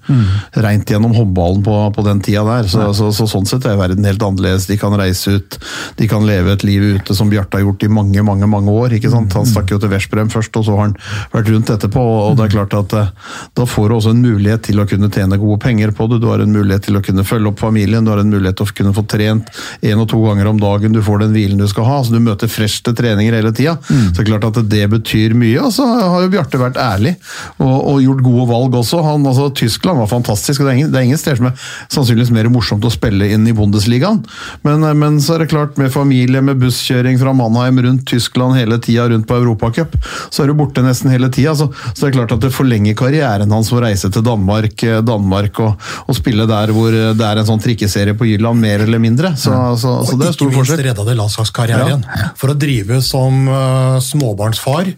[0.63, 2.67] Rent gjennom håndballen på, på den tida der.
[2.69, 4.67] Så, så, så, sånn sett er verden helt annerledes.
[4.69, 5.57] De kan reise ut,
[5.99, 8.93] de kan leve et liv ute som Bjarte har gjort i mange mange, mange år.
[8.97, 9.33] ikke sant?
[9.37, 10.97] Han stakk jo til Veszprem først, og så har han
[11.33, 12.03] vært rundt etterpå.
[12.29, 13.09] og det er klart at eh,
[13.57, 16.21] Da får du også en mulighet til å kunne tjene gode penger på det.
[16.23, 18.67] Du har en mulighet til å kunne følge opp familien, du har en mulighet til
[18.69, 19.51] å kunne få trent
[19.83, 20.95] én og to ganger om dagen.
[20.95, 21.99] Du får den hvilen du skal ha.
[22.03, 23.75] så Du møter fresh til treninger hele tida.
[23.87, 25.59] Så det er klart at det betyr mye.
[25.63, 27.15] Og så har jo Bjarte vært ærlig
[27.59, 29.01] og, og gjort gode valg også.
[29.05, 31.67] Han, altså, Tyskland var fantastisk, og det er ingen, det er ingen steder som er
[31.93, 34.23] sannsynligvis mer morsomt å spille inn i Bundesligaen.
[34.65, 38.79] Men, men så er det klart, med familie, med busskjøring fra Mannheim rundt Tyskland hele
[38.83, 39.97] tida, rundt på Europacup,
[40.29, 41.55] så er du borte nesten hele tida.
[41.57, 45.01] Så, så det er klart at det forlenger karrieren hans å reise til Danmark, eh,
[45.05, 49.01] Danmark og, og spille der hvor det er en sånn trikkeserie på Jylland, mer eller
[49.03, 49.33] mindre.
[49.39, 50.85] Så, så, så det er Og ikke minst forskjell.
[50.89, 52.05] redda det landslagskarrieren.
[52.39, 54.93] For å drive som uh, småbarnsfar,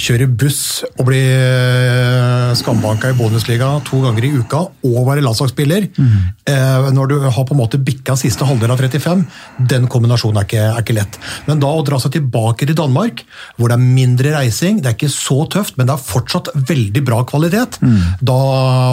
[0.00, 5.86] kjøre buss og bli eh, skambanka i Bundesliga to ganger i uka og være landslagsspiller,
[5.96, 6.90] mm.
[6.96, 9.22] når du har på en måte bikka siste halvdel av 35,
[9.70, 11.18] den kombinasjonen er ikke, er ikke lett.
[11.46, 13.22] Men da å dra seg tilbake til Danmark,
[13.56, 17.04] hvor det er mindre reising, det er ikke så tøft, men det er fortsatt veldig
[17.06, 17.78] bra kvalitet,
[18.24, 18.40] da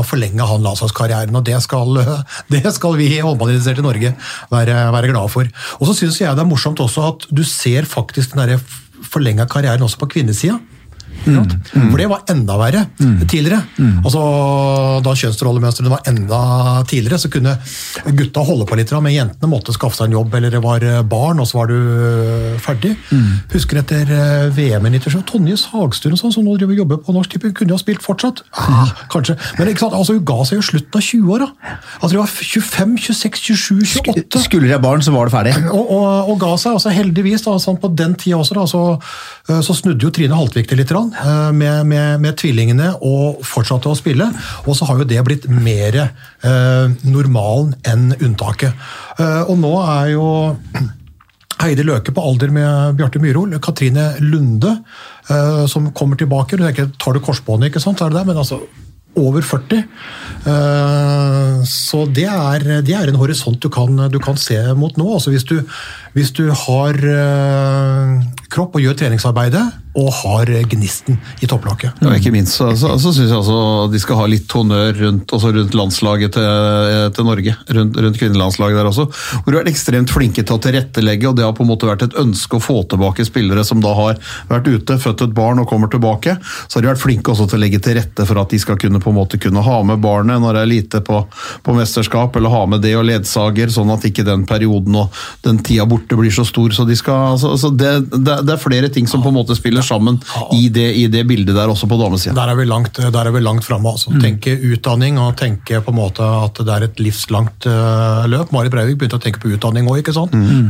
[0.08, 1.36] forlenger han landslagskarrieren.
[1.40, 2.02] Og det skal,
[2.54, 4.14] det skal vi håndballinteresserte i Norge
[4.54, 5.50] være, være glade for.
[5.80, 8.60] Og så syns jeg det er morsomt også at du ser faktisk den
[9.08, 10.60] forlenga karrieren også på kvinnesida.
[11.26, 11.90] Ikke mm.
[11.92, 12.86] For det var enda verre
[13.28, 13.62] tidligere.
[14.04, 14.22] Altså,
[15.04, 16.42] Da kjønnsrollemønstrene var enda
[16.88, 17.58] tidligere, så kunne
[18.18, 21.42] gutta holde på litt, men jentene måtte skaffe seg en jobb, eller det var barn,
[21.44, 21.78] og så var du
[22.64, 22.78] ferdig.
[22.78, 22.96] ferdig.
[23.54, 27.16] Husker etter øh, VM i 97, Tonje Sagstuen sånn, som nå driver og jobber på
[27.16, 28.44] Norsk Tipping, kunne jo ha spilt fortsatt.
[28.58, 29.38] Ah, kanskje.
[29.58, 29.96] Men ikke sant?
[29.98, 31.48] Altså, hun ga seg jo slutten av 20-åra.
[32.00, 35.56] Altså, de var 25, 26, 27, 28 Skulle de ha barn, så var det ferdig.
[35.78, 36.78] og, og, og ga seg.
[36.78, 38.84] altså Heldigvis, da, sånn på den tida også, da, så,
[39.50, 43.42] eh, så snudde jo Trine Haltvik det litt grann, eh, med, med, med tvillingene og
[43.48, 44.30] fortsatte å spille.
[44.66, 48.88] Og så har jo det blitt mer eh, normalen enn unntaket.
[49.20, 50.28] Eh, og nå er jo
[51.62, 54.78] Heidi Løke på alder med Bjarte Myhrol, Katrine Lunde
[55.68, 56.56] som kommer tilbake.
[56.56, 58.00] Du tenker, Tar du korsbåndet, ikke sant?
[58.00, 58.28] Er det der?
[58.30, 58.62] Men altså
[59.18, 59.84] over 40.
[60.46, 65.08] Eh, Så det er, det er en horisont du kan, du kan se mot nå.
[65.14, 65.58] Altså hvis, du,
[66.18, 68.16] hvis du har eh,
[68.50, 69.66] kropp og gjør treningsarbeidet,
[69.98, 72.04] og har gnisten i topplokket.
[72.06, 75.34] Ja, ikke minst så, så, så syns jeg også de skal ha litt honnør rundt,
[75.34, 77.56] rundt landslaget til, til Norge.
[77.78, 79.08] Rundt, rundt kvinnelandslaget der også.
[79.10, 81.90] Hvor de har vært ekstremt flinke til å tilrettelegge, og det har på en måte
[81.90, 85.64] vært et ønske å få tilbake spillere som da har vært ute, født et barn
[85.64, 86.38] og kommer tilbake.
[86.68, 88.78] Så har de vært flinke også til å legge til rette for at de skal
[88.82, 91.24] kunne på en måte kunne ha med barnet når det er lite på,
[91.66, 95.64] på mesterskap, eller ha med det og ledsager, sånn at ikke den perioden og den
[95.66, 96.72] tida borte blir så stor.
[96.72, 99.56] Så, de skal, altså, altså det, det, det er flere ting som på en måte
[99.58, 100.20] spiller sammen
[100.56, 102.36] i det, i det bildet der, også på damesida.
[102.38, 103.92] Der er vi langt, der er vi langt framme.
[103.92, 104.14] Altså.
[104.22, 108.54] Tenke utdanning og tenke på en måte at det er et livslangt uh, løp.
[108.56, 110.12] Mari Breivik begynte å tenke på utdanning òg.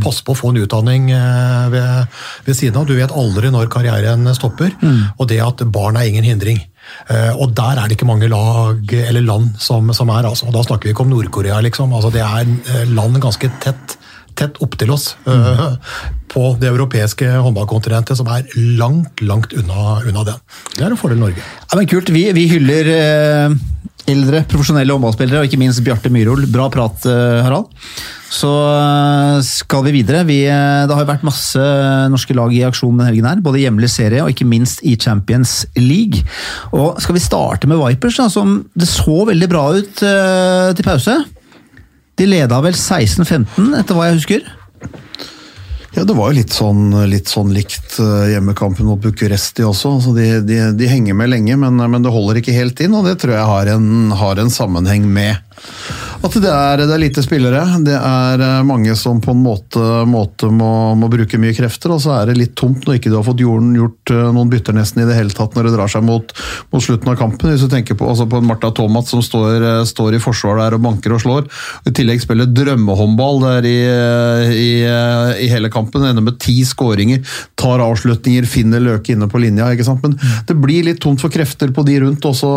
[0.04, 2.88] Pass på å få en utdanning uh, ved, ved siden av.
[2.90, 4.74] Du vet aldri når karrieren stopper.
[5.18, 6.64] Og det at barn er ingen hindring.
[7.10, 10.30] Uh, og der er det ikke mange lag eller land som, som er.
[10.30, 10.48] Altså.
[10.48, 11.94] Og da snakker vi ikke om Nord-Korea, liksom.
[11.94, 13.97] Altså, det er land ganske tett
[14.38, 15.78] tett opptil oss mm.
[16.34, 18.46] på det europeiske håndballkontinentet, som er
[18.80, 20.44] langt, langt unna, unna den.
[20.76, 21.42] Det er en fordel Norge.
[21.42, 22.12] Ja, men Kult.
[22.14, 23.58] Vi, vi hyller eh,
[24.08, 26.46] eldre profesjonelle håndballspillere, og ikke minst Bjarte Myhrol.
[26.52, 27.74] Bra prat, eh, Harald.
[28.28, 30.24] Så eh, skal vi videre.
[30.28, 31.64] Vi, eh, det har jo vært masse
[32.12, 35.62] norske lag i aksjon denne helgen, her, både hjemlig serie og ikke minst i Champions
[35.80, 36.24] League.
[36.76, 40.88] Og Skal vi starte med Vipers, da, som det så veldig bra ut eh, til
[40.88, 41.18] pause?
[42.18, 44.46] De leda vel 16-15, etter hva jeg husker?
[45.98, 49.96] Ja, det var jo litt sånn litt, sånn likt eh, hjemmekampen mot Bucuresti også.
[49.98, 53.08] Altså de, de, de, henger med lenge, men, men, det holder ikke helt inn, og
[53.10, 53.88] det tror jeg har en,
[54.20, 55.42] har en sammenheng med
[56.18, 57.62] at det er, det er, lite spillere.
[57.86, 62.02] Det er eh, mange som på en måte, måte må, må, bruke mye krefter, og
[62.04, 64.76] så er det litt tomt når ikke du har fått jorden, gjort eh, noen bytter
[64.78, 66.34] nesten i det hele tatt når det drar seg mot,
[66.74, 67.54] mot slutten av kampen.
[67.54, 70.78] Hvis du tenker på, altså på en Martha Thomas som står, står, i forsvar der
[70.78, 71.48] og banker og slår.
[71.90, 73.78] I tillegg spiller drømmehåndball der i,
[74.58, 74.72] i,
[75.46, 75.87] i hele kampen.
[75.96, 77.24] Ender med ti skåringer,
[77.60, 79.70] tar avslutninger, finner Løke inne på linja.
[79.74, 80.04] ikke sant?
[80.04, 82.52] Men det blir litt tomt for krefter på de rundt også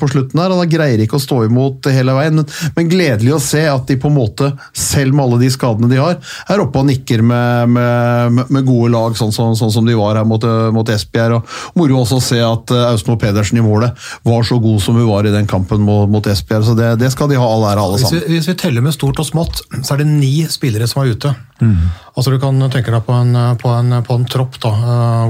[0.00, 0.52] på slutten her.
[0.52, 2.40] og da greier ikke å stå imot hele veien.
[2.40, 5.90] Men, men gledelig å se at de på en måte, selv med alle de skadene
[5.92, 6.18] de har,
[6.50, 10.18] er oppe og nikker med, med, med gode lag, sånn, sånn, sånn, som de var
[10.20, 11.40] her mot, mot Esbjerg.
[11.40, 15.08] og Moro også å se at Austmo Pedersen i målet var så god som hun
[15.08, 16.66] var i den kampen mot, mot Esbjerg.
[16.66, 18.22] så det, det, skal de ha all ære, alle sammen.
[18.22, 21.02] Hvis vi, hvis vi, teller med stort og smått, så er det ni spillere som
[21.02, 21.34] er ute.
[21.62, 21.90] Mm.
[22.12, 24.72] Altså Du kan tenke deg på en, på en, på en tropp da,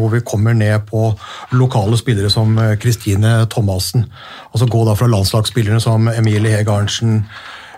[0.01, 1.11] hvor vi kommer ned på
[1.55, 4.07] lokale spillere som Kristine Thomassen.
[4.53, 7.23] Altså Gå da fra landslagsspillerne som Emilie Hege Arntzen,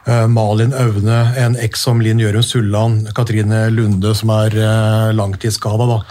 [0.04, 4.56] Malin Aune, en eks som Linn Gjørum Sulland, Katrine Lunde som er
[5.16, 6.02] langtidsskada.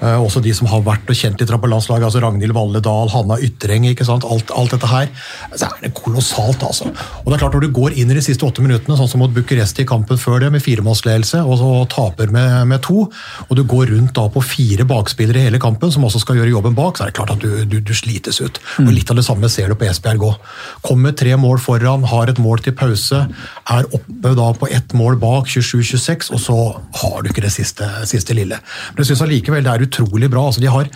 [0.00, 3.36] Også de som har vært og kjent litt på landslaget, altså Ragnhild Valle Dahl, Hanna
[3.44, 3.84] Ytreng.
[3.90, 5.10] ikke sant, alt, alt, dette her.
[5.52, 6.88] Så er det kolossalt, altså.
[6.88, 9.20] Og det er klart Når du går inn i de siste åtte minuttene, sånn som
[9.20, 13.08] mot Bucuresti i kampen før det, med firemålsledelse, og så taper med, med, to,
[13.48, 16.54] og du går rundt da på fire bakspillere i hele kampen, som også skal gjøre
[16.54, 18.60] jobben bak, så er det klart at du, du, du slites ut.
[18.80, 20.50] Og Litt av det samme ser du på Esbjerg òg.
[20.86, 23.26] Kommer tre mål foran, har et mål til pause,
[23.70, 26.58] er oppe da på ett mål bak, 27-26, og så
[27.02, 28.60] har du ikke det siste, siste lille.
[28.94, 30.46] Men jeg synes allikevel det er utrolig bra.
[30.48, 30.90] Altså, de har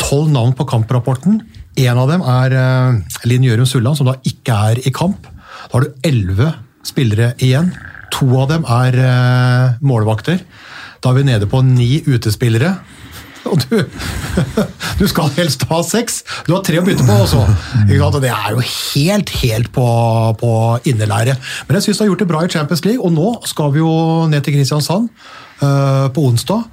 [0.00, 1.42] tolv navn på kamprapporten.
[1.76, 5.28] En av dem er uh, Linn Gjørum Sulland, som da ikke er i kamp.
[5.66, 6.52] Da har du elleve
[6.86, 7.72] spillere igjen.
[8.16, 10.40] To av dem er uh, målvakter.
[11.02, 12.76] Da er vi nede på ni utespillere.
[13.50, 13.76] og du,
[15.00, 16.22] du skal helst ha seks.
[16.46, 17.42] Du har tre å bytte på også.
[17.44, 19.88] Og det er jo helt, helt på,
[20.40, 20.52] på
[20.88, 21.36] innelære.
[21.66, 23.84] Men jeg syns du har gjort det bra i Champions League, og nå skal vi
[23.84, 23.92] jo
[24.32, 25.10] ned til Kristiansand
[25.60, 26.64] uh, på onsdag.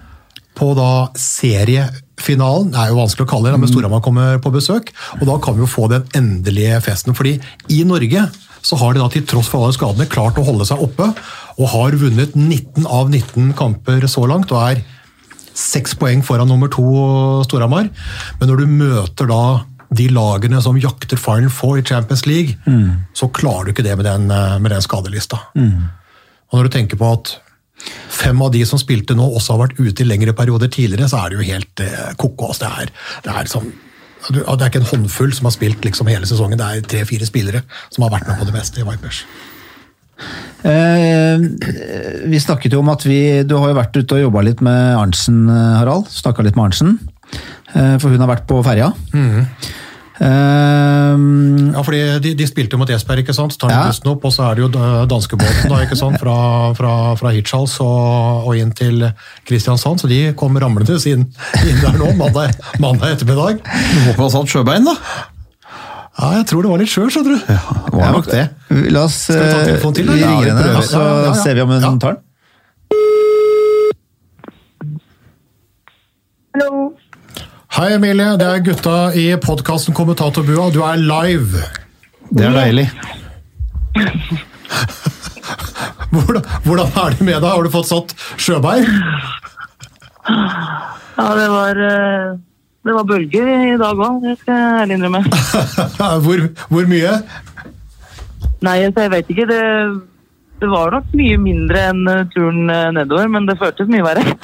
[0.57, 2.71] På da seriefinalen.
[2.73, 4.93] Det er jo vanskelig å kalle det, men Storhamar kommer på besøk.
[5.19, 7.15] Og da kan vi jo få den endelige festen.
[7.17, 7.39] fordi
[7.69, 8.27] i Norge
[8.63, 11.09] så har de da til tross for alle skadene klart å holde seg oppe.
[11.59, 14.51] Og har vunnet 19 av 19 kamper så langt.
[14.51, 14.83] og er
[15.53, 16.85] seks poeng foran nummer to
[17.45, 17.89] Storhamar.
[18.39, 19.43] Men når du møter da
[19.93, 23.13] de lagene som jakter Final Four i Champions League, mm.
[23.13, 25.39] så klarer du ikke det med den, med den skadelista.
[25.53, 25.91] Mm.
[26.49, 27.35] Og når du tenker på at
[28.13, 31.23] fem av de som spilte nå, også har vært ute i lengre perioder tidligere, så
[31.23, 32.61] er det jo helt eh, kokos.
[32.63, 32.91] Det
[33.25, 33.73] det sånn
[34.31, 37.59] det er ikke en håndfull som har spilt liksom hele sesongen, det er tre-fire spillere
[37.91, 39.25] som har vært med på det meste i Vipers.
[40.63, 41.41] Eh,
[42.31, 44.95] vi snakket jo om at vi Du har jo vært ute og jobba litt med
[44.95, 46.07] Arntzen, eh, Harald.
[46.07, 46.99] Snakka litt med Arntzen.
[47.73, 48.93] Eh, for hun har vært på ferja.
[49.11, 49.47] Mm.
[50.13, 53.55] Uh, ja, fordi de, de, spilte mot Esberg, ikke sant?
[53.55, 53.87] Så tar de ja.
[53.89, 54.69] bussen opp, og så er det jo
[55.09, 56.19] danskebåten da, ikke sant?
[56.21, 56.35] fra,
[56.77, 59.07] fra, fra Hirtshals og, og, inn til
[59.49, 60.03] Kristiansand.
[60.03, 61.25] Så de kom ramlende inn,
[61.65, 63.63] inn der nå, mandag, mandag ettermiddag.
[63.65, 64.97] Du håper han satt sjøbein, da?
[66.13, 67.47] Ja, jeg tror det var litt skjør, skjønner du.
[67.49, 67.61] Ja,
[67.97, 68.43] var nok det.
[68.93, 71.65] La oss Skal vi ta telefonen til, vi ringer henne, så ja, ja, ser vi
[71.65, 72.21] om hun tar den.
[76.53, 76.91] Hallo.
[77.73, 78.35] Hei, Emilie.
[78.37, 80.67] Det er gutta i podkasten Kommentatorbua.
[80.69, 81.57] Du er live.
[82.29, 82.83] Det er deilig.
[86.13, 87.49] hvordan, hvordan, er det med deg?
[87.49, 88.85] Har du fått satt sjøbein?
[90.29, 92.41] Ja, det var uh
[92.83, 95.21] det var bølger i dag òg, det skal jeg ærlig innrømme.
[96.25, 97.13] hvor, hvor, mye?
[98.67, 99.45] Nei, jeg vet ikke.
[99.47, 99.61] Det,
[100.59, 104.35] det, var nok mye mindre enn eh, turen eh, nedover, men det føltes mye verre.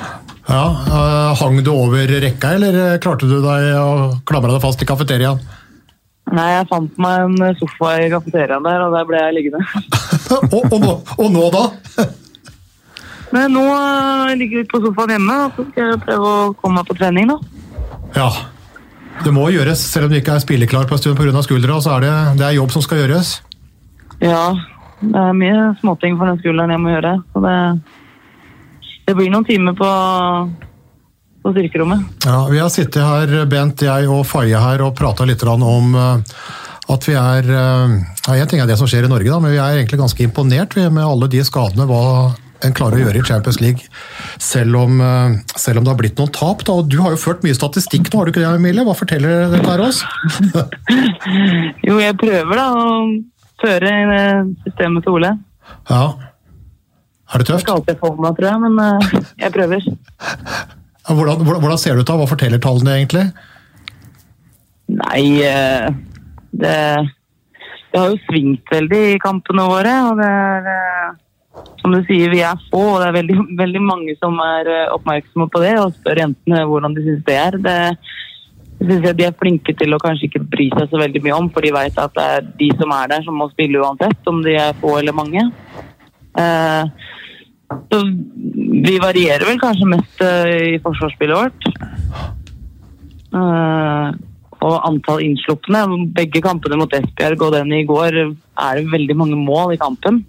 [0.49, 3.89] Ja, uh, Hang du over rekka, eller klarte du deg å
[4.25, 5.41] klamre deg fast i kafeteriaen?
[6.33, 9.61] Nei, jeg fant meg en sofa i kafeteriaen der, og der ble jeg liggende.
[10.55, 11.63] og, og, nå, og, nå, da?
[13.33, 13.65] Men nå
[14.39, 17.29] ligger vi på sofaen hjemme, og så skal jeg prøve å komme meg på trening.
[17.29, 17.37] da.
[18.17, 18.29] Ja.
[19.19, 21.43] Det må gjøres, selv om du ikke er spilleklar på en stund pga.
[21.45, 21.77] skuldra.
[21.83, 23.33] så er det, det er jobb som skal gjøres.
[24.23, 24.53] Ja,
[25.01, 27.17] det er mye småting for den skulderen jeg må gjøre.
[27.33, 27.57] Så det,
[29.09, 29.89] det blir noen timer på,
[31.41, 32.25] på styrkerommet.
[32.27, 36.35] Ja, Vi har sittet her, Bent, jeg og Faye her, og prata litt om eh,
[36.89, 37.95] at vi er eh,
[38.27, 40.25] ja, En ting er det som skjer i Norge, da, men vi er egentlig ganske
[40.25, 41.89] imponert med alle de skadene.
[41.89, 43.85] hva en klarer å gjøre i Champions League,
[44.37, 46.61] selv om, eh, selv om det har blitt noen tap.
[46.67, 46.81] Da.
[46.83, 48.85] Du har jo ført mye statistikk nå, har du ikke det, Emilie?
[48.85, 50.03] Hva forteller dette her oss?
[51.87, 52.89] jo, jeg prøver da å
[53.63, 53.93] føre
[54.67, 55.37] systemet til Ole.
[55.89, 56.03] Ja.
[57.29, 57.59] Er det tøft?
[57.59, 59.87] Jeg skal alltid få meg, tror jeg, men eh, jeg prøver.
[61.09, 62.17] Hvordan, hvordan, ser det ut da?
[62.19, 63.25] Hva forteller tallene egentlig?
[64.89, 65.89] Nei, eh,
[66.51, 66.75] det,
[67.93, 69.95] det har jo svingt veldig i kampene våre.
[70.09, 71.17] og det er
[71.81, 74.87] som du sier, vi er få, og det er veldig, veldig mange som er eh,
[74.95, 77.59] oppmerksomme på det og spør jentene hvordan de syns det er.
[77.65, 77.79] Det
[78.79, 81.49] synes jeg De er flinke til å kanskje ikke bry seg så veldig mye om,
[81.51, 84.39] for de vet at det er de som er der, som må spille uansett, om
[84.45, 85.43] de er få eller mange.
[86.37, 86.83] Eh,
[87.89, 87.99] så
[88.85, 91.69] vi varierer vel kanskje mest eh, i forsvarsspillet vårt.
[94.59, 95.83] og antall innslupne.
[96.15, 100.23] Begge kampene mot Esbjerg og den i går er det veldig mange mål i kampen.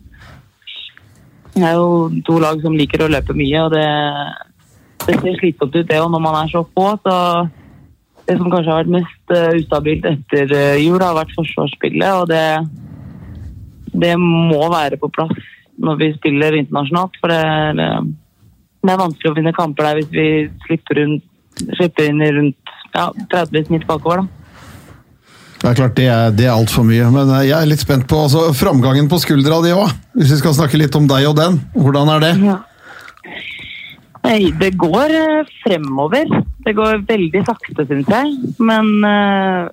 [1.54, 3.86] Det er jo to lag som liker å løpe mye, og det,
[5.06, 6.92] det ser slitsomt ut det òg når man er så få.
[7.02, 7.16] Så
[8.28, 12.10] det som kanskje har vært mest ustabilt etter jul, har vært forsvarsspillet.
[12.20, 12.44] Og det,
[14.04, 15.34] det, må være på plass
[15.80, 17.16] når vi spiller internasjonalt.
[17.22, 18.10] For det, er,
[18.84, 20.26] det er vanskelig å finne kamper der hvis vi
[20.66, 21.24] slipper, rundt,
[21.78, 24.22] slipper inn i rundt ja, 30 snitt bakover.
[24.24, 24.40] da.
[25.60, 27.06] Det er klart, det er, det er altfor mye.
[27.12, 29.92] Men eh, jeg er litt spent på altså, framgangen på skuldra di òg.
[30.16, 31.60] Hvis vi skal snakke litt om deg og den.
[31.76, 32.30] Hvordan er det?
[32.48, 32.60] Ja.
[34.24, 36.32] Nei, det går eh, fremover.
[36.64, 38.32] Det går veldig sakte, syns jeg.
[38.60, 39.68] Men uh,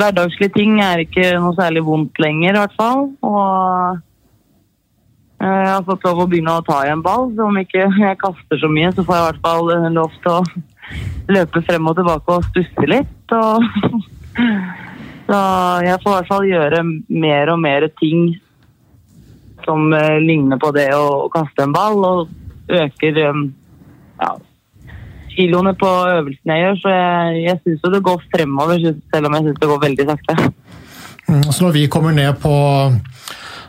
[0.00, 3.08] hverdagslige ting er ikke noe særlig vondt lenger, i hvert fall.
[3.24, 3.98] Og
[5.38, 7.28] jeg har fått lov å begynne å ta i en ball.
[7.36, 10.34] Så om ikke jeg kaster så mye, så får jeg i hvert fall lov til
[10.34, 10.42] å
[11.28, 13.36] løpe frem og tilbake og stusse litt.
[13.36, 13.62] Og
[15.28, 15.38] Så
[15.84, 16.84] jeg får i hvert fall gjøre
[17.20, 18.30] mer og mer ting
[19.66, 23.42] som uh, ligner på det å, kaste en ball, og øker um,
[24.22, 24.30] ja,
[25.34, 26.78] kiloene på øvelsene jeg gjør.
[26.80, 30.38] Så jeg, jeg syns det går fremover, selv om jeg syns det går veldig sakte.
[31.28, 32.54] Mm, så når vi kommer ned på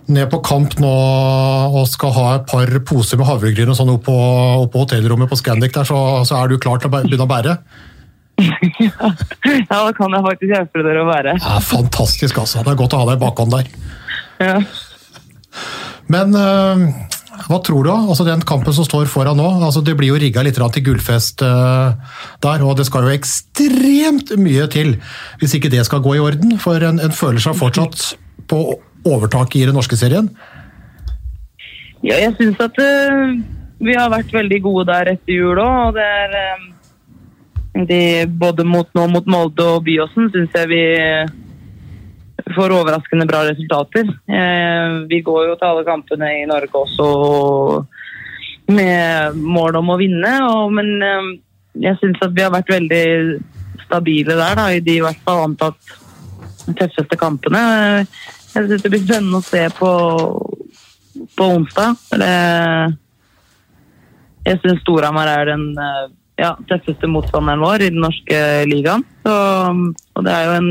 [0.09, 0.93] ned på kamp nå
[1.69, 5.75] og skal ha et par poser med havregryn og sånn oppe på, hotellrommet på Scandic
[5.75, 7.59] der, så, så er du klar til å begynne å bære?
[8.79, 9.09] Ja,
[9.67, 11.33] da kan jeg faktisk hjelpe dere å være.
[11.43, 12.61] Ja, fantastisk, altså.
[12.63, 13.67] Det er godt å ha deg i bakhånd der.
[14.39, 14.53] Ja.
[16.09, 16.85] Men øh,
[17.47, 17.89] hva tror du?
[17.89, 17.97] da?
[18.09, 21.43] Altså Den kampen som står foran nå, altså det blir jo rigga litt til gullfest
[21.45, 21.95] uh,
[22.43, 24.95] der, og det skal jo ekstremt mye til
[25.41, 26.57] hvis ikke det skal gå i orden.
[26.61, 28.13] For en, en føler seg fortsatt
[28.49, 28.63] på
[29.07, 30.29] overtak i den norske serien.
[32.03, 33.35] Ja, jeg syns at uh,
[33.83, 35.89] vi har vært veldig gode der etter jul òg.
[35.89, 36.65] Og det er um,
[37.89, 38.01] de,
[38.39, 40.83] Både mot, nå mot Molde og Byåsen syns jeg vi
[42.55, 44.07] får overraskende bra resultater.
[44.31, 47.09] Uh, vi går jo til alle kampene i Norge også
[48.69, 50.33] med mål om å vinne.
[50.47, 51.31] Og, men um,
[51.79, 53.05] jeg syns at vi har vært veldig
[53.85, 55.97] stabile der, da, i de i hvert fall antatt
[56.77, 57.61] tøffeste kampene.
[58.49, 59.91] Jeg syns det blir spennende å se på
[61.37, 61.95] på onsdag.
[62.19, 62.33] Det,
[64.47, 66.05] jeg syns Storhamar er den eh,
[66.39, 69.05] ja, tøffeste motstanderen vår i den norske ligaen.
[69.25, 69.35] Så,
[70.15, 70.69] og det er jo en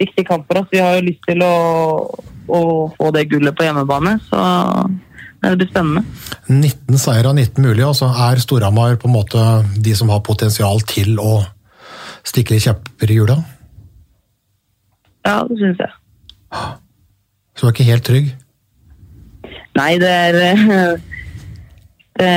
[0.00, 0.72] viktig kamp for oss.
[0.72, 1.54] Vi har jo lyst til å,
[2.48, 2.62] å
[2.96, 4.40] få det gullet på hjemmebane, så
[5.40, 6.04] det blir spennende.
[6.50, 9.46] 19 seier av 19 mulig, altså er Storhamar på en måte
[9.80, 11.40] de som har potensial til å
[12.26, 13.38] stikke kjepper i hjula.
[15.24, 15.99] Ja, det syns jeg.
[17.56, 18.28] Så du er ikke helt trygg?
[19.78, 20.66] Nei, det er eh,
[22.20, 22.34] det,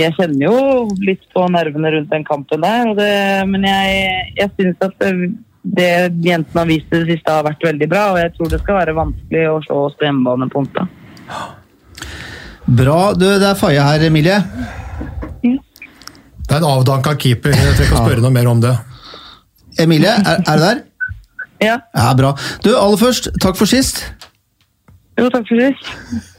[0.00, 0.58] Jeg kjenner jo
[1.04, 3.10] litt på nervene rundt den kampen der, og det,
[3.50, 5.12] men jeg, jeg syns at det,
[5.64, 5.90] det
[6.26, 8.06] jentene har vist i det siste, har vært veldig bra.
[8.12, 10.90] Og jeg tror det skal være vanskelig å slå oss på hjemmebane på onsdag.
[12.64, 12.98] Bra.
[13.12, 14.38] Du, det er Faye her, Emilie.
[15.44, 18.72] Det er en avdanka keeper, jeg trenger ikke å spørre noe mer om det.
[19.80, 20.80] Emilie, er, er du der?
[21.64, 22.34] Ja, Ja, bra.
[22.64, 24.04] Du, aller først, takk for sist.
[25.18, 25.90] jo, takk for sist.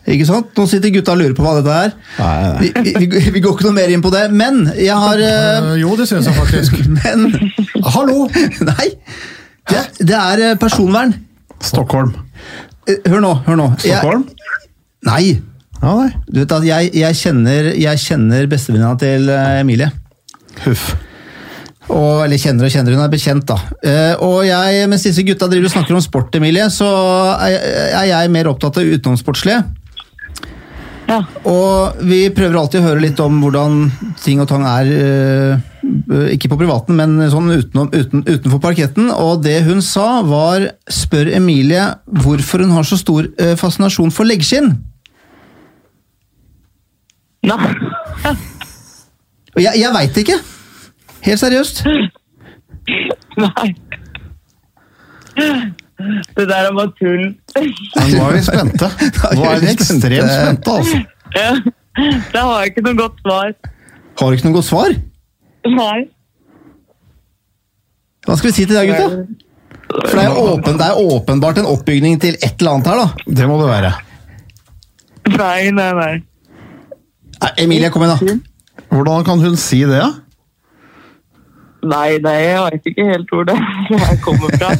[0.06, 0.52] Ikke sant?
[0.58, 1.94] Nå sitter gutta og lurer på hva dette er.
[2.20, 5.72] Nei, vi, vi, vi går ikke noe mer inn på det, men jeg har Eh,
[5.82, 6.78] Jo, det synes jeg faktisk.
[7.00, 7.26] Men
[7.96, 8.28] Hallo!
[8.70, 8.92] Nei!
[9.72, 11.16] Det, det er eh, personvern.
[11.66, 12.14] Stockholm.
[13.08, 13.68] Hør nå, hør nå.
[13.82, 14.28] Jeg, Stockholm?
[15.08, 15.40] nei!
[15.82, 16.12] Ja, nei.
[16.30, 19.90] Du vet at jeg, jeg kjenner, jeg kjenner bestevenninna til Emilie.
[20.68, 20.92] Huff.
[21.86, 23.60] Og, eller kjenner og kjenner, hun er bekjent, da.
[23.86, 26.88] Eh, og jeg, mens disse gutta driver og snakker om sport, Emilie, så
[27.46, 29.60] er, jeg mer opptatt av utenomsportslige.
[31.06, 31.20] Ja.
[31.46, 33.84] Og vi prøver alltid å høre litt om hvordan
[34.24, 39.12] ting og tang er, eh, ikke på privaten, men sånn utenom, uten, utenfor parketten.
[39.14, 44.26] Og det hun sa var, spør Emilie hvorfor hun har så stor eh, fascinasjon for
[44.26, 44.74] leggskinn.
[47.46, 47.62] Ja.
[49.54, 50.42] Og jeg, jeg veit ikke.
[51.26, 51.84] Helt seriøst.
[53.42, 53.68] Nei.
[56.36, 57.24] Det der er bare tull.
[57.56, 58.90] Men nå er vi spente.
[59.38, 61.02] Nå er vi ekstremt spente, altså.
[61.36, 61.52] Ja.
[62.34, 63.54] Da har jeg ikke noe godt svar.
[64.20, 64.96] Har du ikke noe godt svar?
[65.72, 65.98] Nei.
[68.26, 69.44] Hva skal vi si til deg, gutta?
[69.96, 73.34] For det er, åpen, det er åpenbart en oppbygning til et eller annet her, da.
[73.40, 73.92] Det må det være.
[75.36, 76.14] Nei, nei, nei.
[77.62, 78.84] Emilie, kom igjen, da.
[78.92, 80.02] Hvordan kan hun si det?
[80.02, 80.12] da?
[81.86, 83.56] Nei, nei, jeg vet ikke helt hvor det
[83.92, 84.72] jeg kommer fra.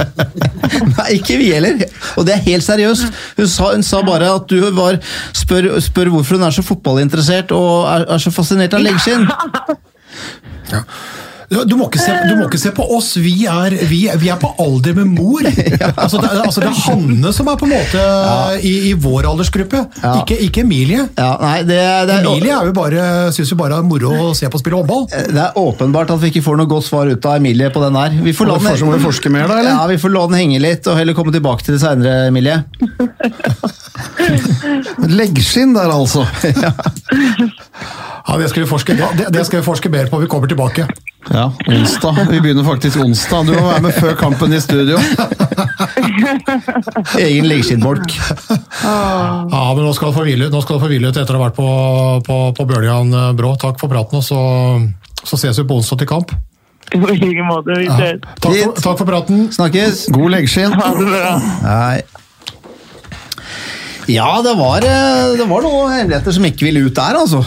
[0.96, 1.80] Nei, ikke vi heller.
[2.20, 3.20] Og det er helt seriøst.
[3.38, 4.98] Hun sa, hun sa bare at du var
[5.36, 9.26] spør, spør hvorfor hun er så fotballinteressert og er, er så fascinert av leggskinn.
[11.50, 14.36] Du må, ikke se, du må ikke se på oss, vi er, vi, vi er
[14.38, 15.42] på alder med mor.
[16.00, 18.02] Altså, det, altså, det er Hanne som er på en måte
[18.66, 20.12] i, i vår aldersgruppe, Ja.
[20.20, 21.02] ikke, ikke Emilie.
[21.18, 23.02] Ja, nei, det, det, Emilie er, jo bare,
[23.34, 25.08] syns jo bare er moro å se på å spille håndball.
[25.10, 27.98] det er åpenbart at vi ikke får noe godt svar ut av Emilie på den
[27.98, 28.14] her.
[28.22, 29.74] Vi får la må den, forske mer, da, eller?
[29.74, 32.62] ja, vi får la den henge litt og heller komme tilbake til det seinere, Emilie.
[35.20, 36.26] Leggskinn der, altså.
[38.30, 40.84] Ja, det skal, vi forske, det, det skal vi forske mer på, vi kommer tilbake.
[41.28, 42.16] Ja, onsdag.
[42.30, 43.46] Vi begynner faktisk onsdag.
[43.46, 44.96] Du må være med før kampen i studio.
[47.20, 48.14] Egen leggskinnbolk.
[48.80, 51.36] Ja, men nå skal du få hvile ut Nå skal du få hvile ut etter
[51.36, 51.66] å ha vært på,
[52.26, 53.52] på, på Bøljan eh, Brå.
[53.60, 54.40] Takk for praten, og så,
[55.22, 56.32] så ses vi på onsdag til kamp.
[56.90, 57.76] På like måte.
[57.78, 58.24] Vi ses.
[58.40, 59.44] Takk for, takk for praten.
[59.54, 60.06] Snakkes!
[60.14, 60.74] God leggskinn.
[60.74, 61.36] Ha det bra.
[61.66, 62.00] Nei.
[64.10, 67.44] Ja, det var, eh, det var noen hemmeligheter som ikke ville ut der, altså.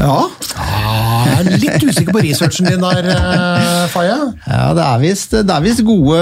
[0.00, 0.14] Ja.
[0.54, 4.16] Ja, jeg er litt usikker på researchen din der, eh, Faye.
[4.48, 6.18] Ja, det er visst det er visst gode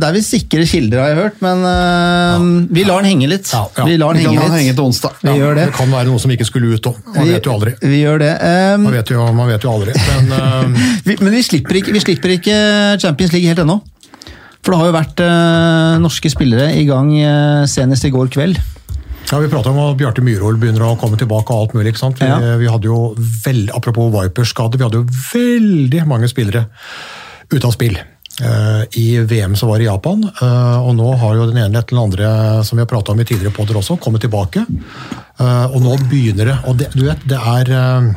[0.00, 2.44] Det er visst sikre kilder, har jeg hørt, men uh,
[2.74, 3.48] vi lar den henge litt.
[3.52, 3.86] Ja, ja.
[3.88, 5.16] Vi lar Vi den henge den henge til onsdag.
[5.24, 5.68] Vi gjør det.
[5.70, 7.00] Det kan være noe som ikke skulle ut òg.
[7.14, 7.74] Man vet jo aldri.
[7.80, 8.32] Vi, vi gjør det.
[8.44, 9.96] Um, Man vet jo, man vet jo aldri.
[10.10, 12.60] Men uh, vi, men vi slipper, ikke, vi slipper ikke
[13.02, 13.80] Champions League helt ennå.
[14.64, 18.60] For det har jo vært uh, norske spillere i gang uh, senest i går kveld.
[19.34, 21.90] Ja, Vi prata om at Bjarte Myhrvold begynner å komme tilbake og alt mulig.
[21.90, 22.20] ikke sant?
[22.20, 22.56] Vi, Ja.
[22.56, 26.68] vi hadde jo vel, Apropos Vipers-skade, vi hadde jo veldig mange spillere
[27.50, 27.96] ute av spill.
[28.40, 31.96] eh, I VM som var i Japan, eh, og nå har jo den ene etter
[31.96, 34.64] den andre som vi har prata om i tidligere podder også, kommet tilbake.
[35.40, 36.58] Eh, og nå begynner det.
[36.68, 38.14] og det, du vet, det er,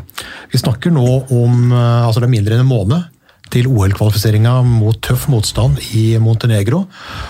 [0.51, 3.03] Vi snakker nå om altså det er mindre enn en måned
[3.53, 6.83] til OL-kvalifiseringa mot tøff motstand i Montenegro.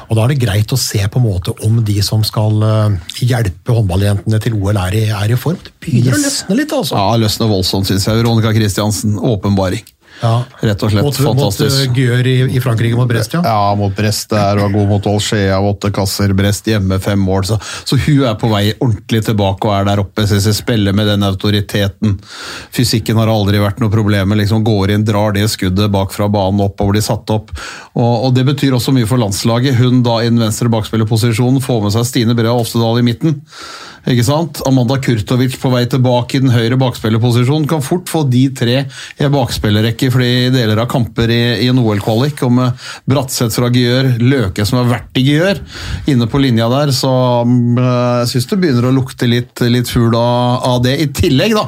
[0.08, 3.18] Og Da er det greit å se på en måte om de som skal eh,
[3.28, 5.60] hjelpe håndballjentene til OL, er i, er i form.
[5.64, 6.98] Det begynner å løsne litt, altså.
[6.98, 8.22] Ja, løsner voldsomt, syns jeg.
[8.22, 9.86] Veronica Christiansen, åpenbaring.
[10.22, 10.44] Ja.
[10.60, 11.90] Rett og slett mot, Mot fantastisk.
[11.92, 13.42] Mot Gjør i, i Frankrike mot Brest, ja.
[13.46, 17.46] Ja, mot Brest der, var god mot Olskjea, åtte kasser, Brest hjemme, fem mål.
[17.50, 20.26] Så, så hun er på vei ordentlig tilbake og er der oppe.
[20.28, 22.18] Jeg spiller med den autoriteten.
[22.74, 24.36] Fysikken har aldri vært noe problem.
[24.38, 27.54] Liksom går inn, drar det skuddet bak fra banen opp og blir satt opp.
[27.98, 29.78] Og, og Det betyr også mye for landslaget.
[29.78, 33.42] Hun da i den venstre bakspillerposisjonen får med seg Stine Brea Oftedal i midten.
[34.08, 34.62] Ikke sant?
[34.68, 39.30] Amanda Kurtovic på vei tilbake i den høyre bakspillerposisjonen kan fort få de tre i
[39.34, 42.40] bakspillerrekke for de deler av kamper i, i en OL-kvalik.
[42.48, 45.60] Og med Bratseth fra Gjør, Løke som har vært i Gjør,
[46.08, 47.12] inne på linja der, så
[47.44, 50.96] mm, jeg syns det begynner å lukte litt, litt fugl av, av det.
[51.04, 51.68] I tillegg, da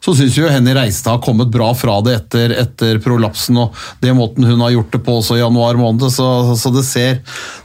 [0.00, 4.14] så syns jo Henny Reistad har kommet bra fra det etter, etter prolapsen og det
[4.16, 7.18] måten hun har gjort det på også i januar måned, så, så det ser,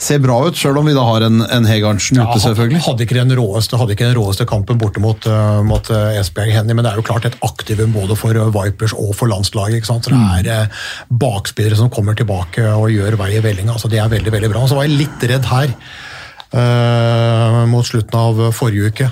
[0.04, 2.82] ser bra ut, sjøl om vi da har en, en Hegarnsen ute, selvfølgelig.
[2.90, 6.52] Hadde ikke den råeste, hadde ikke den råeste kampen borte mot, uh, mot uh, Esbjerg
[6.58, 9.80] Henny, men det er jo klart et aktivum både for uh, Vipers og for landslaget.
[9.80, 10.10] ikke sant?
[10.10, 10.44] Så Mm.
[10.46, 13.74] Det er uh, bakspillere som kommer tilbake og gjør vei i vellinga.
[13.74, 14.62] Altså, det er veldig veldig bra.
[14.68, 15.74] Så var jeg litt redd her
[16.56, 19.10] uh, mot slutten av forrige uke.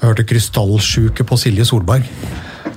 [0.00, 2.08] Jeg hørte krystallsjuke på Silje Solberg.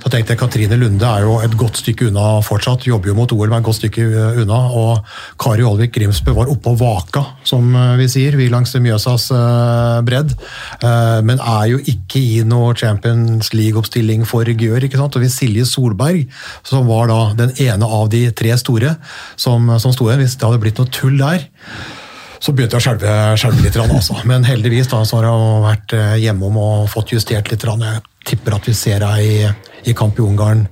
[0.04, 2.84] Da tenkte jeg Katrine Lunde er jo et godt stykke unna fortsatt.
[2.84, 4.58] Jobber jo mot OL, men et godt stykke uh, unna.
[4.76, 8.36] Og Kari Olvik Grimsbø var oppe og vaka, som uh, vi sier.
[8.36, 10.36] Vi langs Mjøsas uh, bredd.
[11.24, 14.84] Men er jo ikke i noe Champions League-oppstilling for Gjør.
[14.84, 15.16] ikke sant?
[15.16, 16.28] Og hvis Silje Solberg,
[16.66, 18.96] som var da den ene av de tre store
[19.40, 21.48] som, som sto igjen, hvis det hadde blitt noe tull der
[22.44, 23.76] så begynte jeg å skjelve, skjelve litt.
[23.80, 24.18] Altså.
[24.28, 27.64] Men heldigvis da, så har jeg vært eh, hjemom og fått justert litt.
[27.64, 29.36] Jeg tipper at vi ser deg i,
[29.88, 30.66] i kamp i Ungarn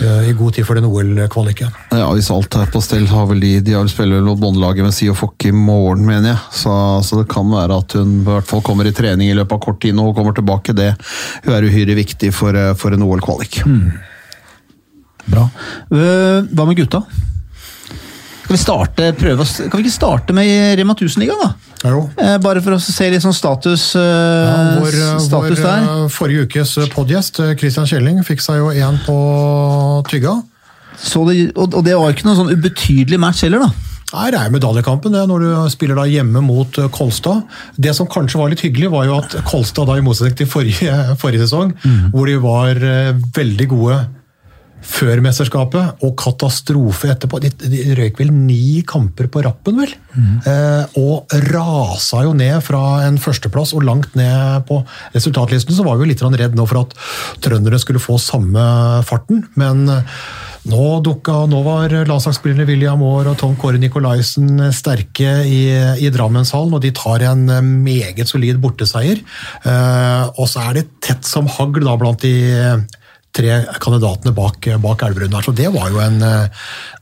[0.00, 1.74] eh, i god tid for den OL-kvaliken.
[1.92, 4.40] Ja, Hvis alt er på stell, har vel de De har vel spiller vel mot
[4.40, 6.40] båndlaget med Siofok i morgen, mener jeg.
[6.62, 6.72] Så,
[7.04, 9.62] så det kan være at hun i hvert fall kommer i trening i løpet av
[9.68, 10.76] kort tid når hun kommer tilbake.
[10.78, 10.94] Det
[11.44, 13.60] hun er uhyre viktig for, eh, for en OL-kvalik.
[15.28, 15.46] Bra.
[15.92, 17.04] Eh, Hva med gutta?
[18.44, 21.74] Skal vi starte, prøve å, kan vi ikke starte med Rema 1000-ligaen, da?
[21.88, 22.02] Jo.
[22.20, 26.08] Eh, Bare for å se litt sånn status, eh, Ja, vår eh, status vår der.
[26.12, 29.16] forrige ukes podgjest, Christian Kjelling, fikk seg jo én på
[30.10, 30.36] tygga.
[31.00, 33.70] Så det, og, det var ikke noen sånn ubetydelig match heller, da.
[34.14, 37.48] Nei, Det er medaljekampen det, når du spiller da hjemme mot Kolstad.
[37.80, 40.92] Det som kanskje var litt hyggelig, var jo at Kolstad, da i motsetning til forrige,
[41.24, 41.72] forrige sesong,
[42.12, 42.78] hvor de var
[43.40, 43.98] veldig gode
[44.84, 47.40] før mesterskapet, og katastrofe etterpå.
[47.42, 49.92] De, de røyk vel ni kamper på rappen, vel?
[50.14, 54.82] Eh, og rasa jo ned fra en førsteplass og langt ned på
[55.16, 55.74] resultatlisten.
[55.74, 56.96] Så var vi jo litt redd nå for at
[57.44, 58.64] trøndere skulle få samme
[59.08, 60.18] farten, men eh,
[60.70, 65.62] nå, dukka, nå var landslagsspillerne William Aar og Tom Kåre Nikolaisen sterke i,
[66.00, 67.48] i Drammenshallen, og de tar en
[67.84, 69.20] meget solid borteseier.
[69.64, 72.36] Eh, og så er det tett som hagl da blant de
[73.34, 75.44] tre kandidatene bak, bak Elverum der.
[75.46, 76.20] Så det var jo en,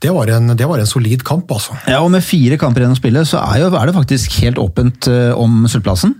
[0.01, 1.77] det var en, det var en solid kamp, altså.
[1.87, 4.61] Ja, og Med fire kamper igjen å spille, så er, jo, er det faktisk helt
[4.61, 6.15] åpent eh, om sølvplassen.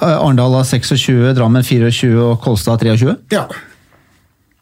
[0.00, 3.14] Eh, Arendal har 26, Drammen 24 og Kolstad 23.
[3.34, 3.46] Ja.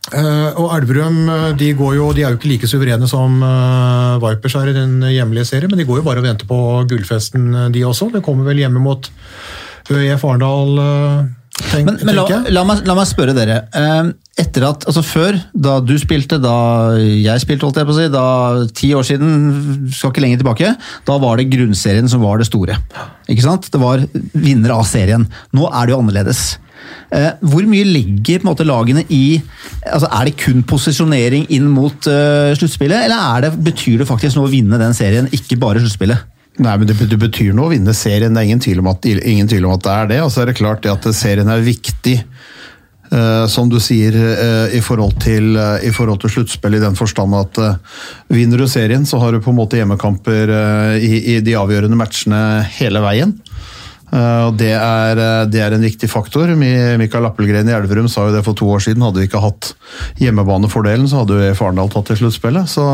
[0.09, 1.19] Eh, og Elverum
[1.61, 3.41] de, går jo, de er jo ikke like suverene som
[4.23, 6.61] Vipers er i den hjemlige serien, men de går jo bare og venter på
[6.93, 8.13] gullfesten, de også.
[8.15, 9.11] Det kommer vel hjemme mot
[9.89, 11.27] ØIF Arendal, eh,
[11.71, 13.61] tenk, Men, men la, la, meg, la meg spørre dere.
[13.77, 16.55] Eh, etter at, altså Før, da du spilte, da
[16.99, 18.27] jeg spilte, holdt jeg på å si, da
[18.79, 20.73] ti år siden, skal ikke lenger tilbake,
[21.09, 22.79] da var det grunnserien som var det store.
[23.29, 23.69] Ikke sant?
[23.73, 25.27] Det var vinner av serien.
[25.57, 26.47] Nå er det jo annerledes.
[27.11, 29.41] Eh, hvor mye ligger måte lagene i
[29.89, 34.37] altså Er det kun posisjonering inn mot eh, sluttspillet, eller er det, betyr det faktisk
[34.37, 36.38] noe å vinne den serien, ikke bare sluttspillet?
[36.59, 38.35] Nei, men det, det betyr noe å vinne serien.
[38.35, 40.23] Det er ingen tvil om at, tvil om at det er det.
[40.25, 42.21] Og så er det klart det at serien er viktig.
[43.09, 47.61] Uh, som du sier, uh, i forhold til, uh, til sluttspill, i den forstand at
[48.29, 50.53] vinner du serien, så har du på en måte hjemmekamper
[51.01, 52.43] i, i de avgjørende matchene
[52.77, 53.33] hele veien.
[54.09, 56.51] Eh, og det er, eh, det er en viktig faktor.
[56.57, 59.05] Mikael Appelgren i Elverum sa jo det for to år siden.
[59.05, 59.75] Hadde vi ikke hatt
[60.23, 62.71] hjemmebanefordelen, så hadde jo EF Arendal tatt til sluttspillet.
[62.73, 62.87] Så,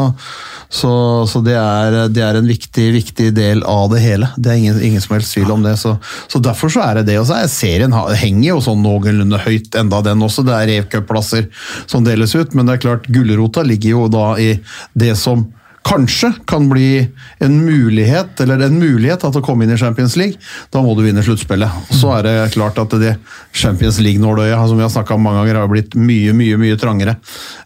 [0.69, 0.93] så,
[1.31, 4.31] så det, er, det er en viktig, viktig del av det hele.
[4.37, 5.77] Det er ingen, ingen som helst tvil om det.
[5.81, 5.97] Så,
[6.27, 7.19] så derfor så er det det.
[7.23, 10.47] Og så er serien henger jo sånn noenlunde høyt, enda den også.
[10.47, 11.51] Det er EF-cupplasser
[11.87, 14.57] som deles ut, men det er klart gulrota ligger jo da i
[14.99, 15.47] det som
[15.85, 17.07] kanskje kan bli
[17.45, 20.41] en mulighet, eller en mulighet til å komme inn i Champions League,
[20.73, 21.93] da må du vinne sluttspillet.
[21.93, 23.15] Så er det klart at det
[23.53, 27.17] Champions League-nåløyet, som vi har snakka om mange ganger, har blitt mye, mye mye trangere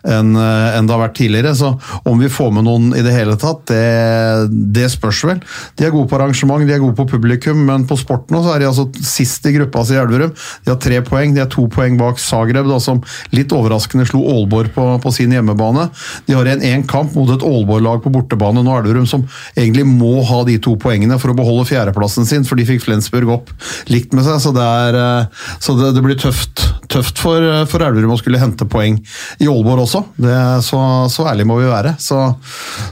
[0.08, 1.54] enn eh, det har vært tidligere.
[1.56, 1.72] Så
[2.08, 5.42] om vi får med noen i det hele tatt, det, det spørs vel.
[5.78, 8.54] De er gode på arrangement, de er gode på publikum, men på sport nå så
[8.54, 10.34] er de altså sist i gruppa si i Elverum.
[10.64, 13.02] De har tre poeng, de er to poeng bak Zagreb, da, som
[13.36, 15.88] litt overraskende slo Aalborg på, på sin hjemmebane.
[16.26, 20.22] De har igjen én kamp mot et Aalborg-lag på bortebane nå, Elverum, som egentlig må
[20.28, 23.52] ha de to poengene for å beholde fjerdeplassen sin, for de fikk Flensburg opp
[23.92, 24.40] likt med seg.
[24.42, 28.40] Så det, er, eh, så det, det blir tøft, tøft for, for Elverum å skulle
[28.42, 29.00] hente poeng
[29.38, 30.04] i Aalborg også.
[30.16, 30.36] Det,
[30.66, 30.82] så,
[31.12, 31.94] så ærlig må vi være.
[32.02, 32.20] Så,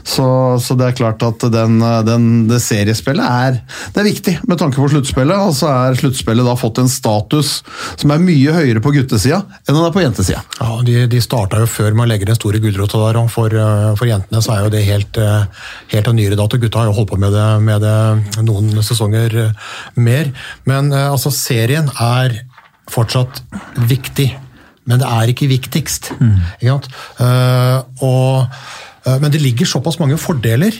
[0.07, 0.27] så,
[0.63, 3.61] så det er klart at den, den, det seriespillet er,
[3.93, 5.47] det er viktig med tanke på sluttspillet.
[5.47, 7.61] Og så er sluttspillet da fått en status
[7.97, 10.41] som er mye høyere på guttesida enn den er på jentesida.
[10.59, 13.53] Ja, De, de starta jo før med å legge den store gulrota der, og for,
[13.53, 15.45] eh, for jentene så er jo det helt, eh,
[15.93, 16.59] helt av nyere dato.
[16.59, 20.33] Gutta har jo holdt på med det, med det noen sesonger eh, mer.
[20.69, 22.41] Men eh, altså, serien er
[22.91, 23.41] fortsatt
[23.89, 24.29] viktig,
[24.87, 26.13] men det er ikke viktigst.
[26.17, 26.91] Ikke sant?
[27.23, 28.61] Eh, og,
[29.07, 30.75] uh, men det ligger såpass mange fordeler.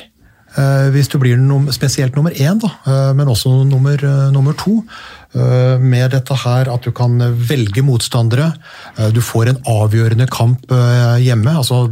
[0.58, 2.72] Uh, hvis du blir num spesielt nummer én, da,
[3.14, 4.02] men også nummer,
[4.32, 4.82] nummer to.
[5.38, 7.20] med dette her at du kan
[7.50, 8.54] velge motstandere.
[9.14, 10.72] du får en avgjørende kamp
[11.20, 11.52] hjemme.
[11.52, 11.92] altså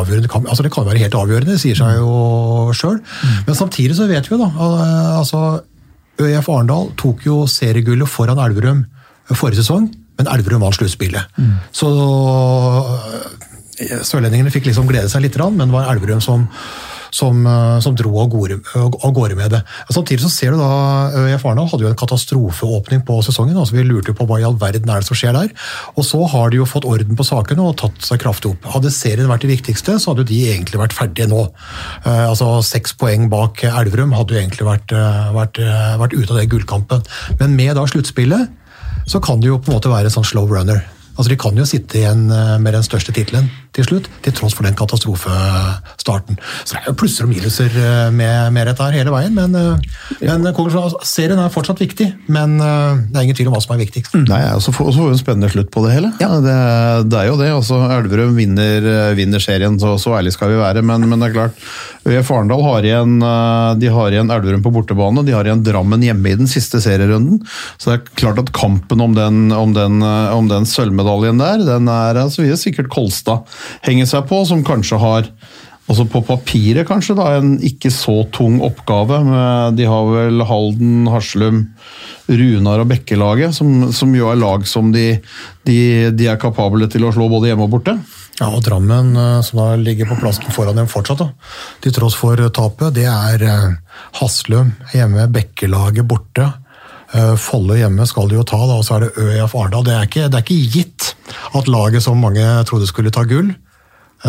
[0.00, 3.00] avgjørende kamp, altså Det kan være helt avgjørende, sier seg jo sjøl.
[3.46, 5.42] Men samtidig så vet vi jo da eh, altså
[6.22, 8.84] ØIF Arendal tok jo seriegullet foran Elverum
[9.32, 9.88] forrige sesong,
[10.18, 11.40] men Elverum vant sluttspillet.
[11.74, 11.88] Så
[13.80, 16.48] eh, sørlendingene fikk liksom glede seg litt, men det var Elverum som,
[17.12, 19.62] som, eh, som dro av gårde, av gårde med det.
[19.92, 23.56] Samtidig så ser du da ØIF Arendal hadde jo en katastrofeåpning på sesongen.
[23.56, 25.52] altså Vi lurte jo på hva i all verden er det som skjer der.
[25.96, 28.64] Og så har de jo fått orden på sakene og tatt seg kraftig opp.
[28.74, 31.44] Hadde serien vært det viktigste, så hadde jo de egentlig vært ferdige nå.
[32.06, 36.30] Eh, altså Seks poeng bak Elverum hadde jo egentlig vært, eh, vært, eh, vært ute
[36.30, 37.04] av det gullkampen.
[37.38, 38.48] Men med da sluttspillet
[39.06, 40.84] så kan det jo på en måte være en sånn slow runner.
[41.12, 44.52] Altså De kan jo sitte igjen eh, med den største tittelen til slutt, til tross
[44.56, 46.38] for den katastrofestarten.
[46.64, 49.36] Så det er jo plusser og minuser eh, med, med dette her hele veien.
[49.36, 50.48] Men, eh, men
[51.08, 54.16] serien er fortsatt viktig, men det er ingen tvil om hva som er viktigst.
[54.28, 56.12] Nei, og så får vi en spennende slutt på det hele.
[56.20, 56.56] Det,
[57.12, 57.50] det er jo det.
[57.52, 60.84] altså Elverum vinner, vinner serien, så, så ærlig skal vi være.
[60.86, 61.64] Men, men det er klart,
[62.08, 63.18] ØIF Arendal har igjen,
[63.80, 65.24] de har igjen Elverum på bortebane.
[65.26, 67.42] De har igjen Drammen hjemme i den siste serierunden.
[67.76, 71.90] Så det er klart at kampen om den, om den, om den sølvmedaljen der, den
[71.92, 73.44] er altså vil sikkert Kolstad
[73.86, 75.30] henge seg på, som kanskje har
[75.90, 79.18] Altså på papiret kanskje da, en ikke så tung oppgave.
[79.76, 81.58] De har vel Halden, Haslum,
[82.30, 85.18] Runar og Bekkelaget, som, som jo er lag som de,
[85.66, 85.78] de,
[86.14, 87.96] de er kapable til å slå både hjemme og borte.
[88.38, 91.50] Ja, og Drammen, eh, som da ligger på plassen foran dem fortsatt, da,
[91.84, 96.46] til tross for tapet, det er eh, Haslum hjemme, Bekkelaget borte.
[97.12, 99.84] Eh, Folle hjemme skal de jo ta, da, og så er det ØIF Arendal.
[99.84, 99.98] Det,
[100.32, 101.12] det er ikke gitt
[101.52, 103.52] at laget som mange trodde skulle ta gull,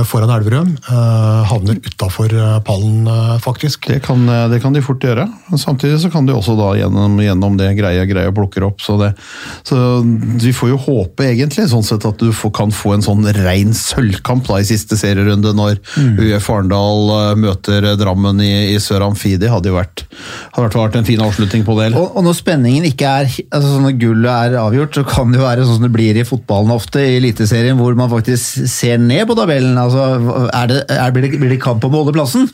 [0.10, 2.34] foran Elverum, eh, havner utafor
[2.66, 3.88] pallen, eh, faktisk.
[3.88, 5.28] Det kan, det kan de fort gjøre.
[5.58, 8.82] Samtidig så kan de også da gjennom, gjennom det greie, greie plukker opp.
[8.82, 9.14] Så, det,
[9.68, 10.02] så
[10.42, 13.74] vi får jo håpe egentlig sånn sett at du får, kan få en sånn rein
[13.78, 19.36] sølvkamp da i siste serierunde når UF Arendal eh, møter Drammen i, i Sør Amfi.
[19.42, 20.06] Det hadde jo vært,
[20.54, 21.90] hadde vært, vært en fin avslutning på det.
[21.92, 22.02] eller?
[22.02, 25.42] Og, og når spenningen ikke er altså sånn Når gullet er avgjort, så kan det
[25.42, 29.02] jo være sånn som det blir i fotballen ofte, i Eliteserien, hvor man faktisk ser
[29.02, 29.78] ned på tabellen.
[29.84, 32.48] Altså, er det, er, blir, det, blir det kamp om å holde plassen?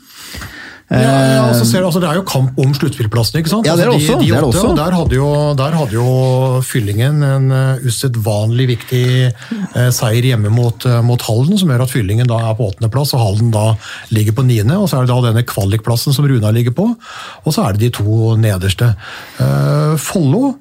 [0.90, 3.38] Ja, ja, altså, ser altså, det er jo kamp om sluttspillplassen.
[3.38, 3.68] ikke sant?
[3.70, 4.78] Ja, det er det Altså, også, det er åtte, også.
[4.80, 5.28] Der hadde, jo,
[5.60, 11.60] der hadde jo Fyllingen en uh, usedvanlig viktig uh, seier hjemme mot, uh, mot Halden,
[11.62, 13.68] som gjør at Fyllingen da er på åttendeplass, og Halden da
[14.16, 14.80] ligger på niende.
[14.82, 17.86] Og så er det da denne kvalikplassen som Runa ligger på, og så er det
[17.86, 18.90] de to nederste.
[19.38, 20.56] Uh, Follo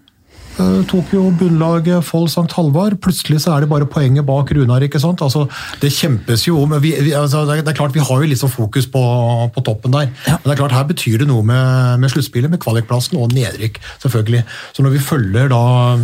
[0.88, 2.98] tok jo bunnlaget Foll-Sankt Halvard.
[3.02, 4.82] Plutselig så er det bare poenget bak Runar.
[4.82, 5.22] ikke sant?
[5.22, 5.46] Altså,
[5.80, 8.52] Det kjempes jo om vi, vi, altså, det, er, klart Vi har jo litt sånn
[8.52, 9.02] fokus på,
[9.54, 10.10] på toppen der.
[10.26, 13.80] Men det er klart her betyr det noe med, med sluttspillet, med kvalikplassen og nedrykk.
[14.02, 14.44] selvfølgelig.
[14.72, 15.62] Så når vi følger da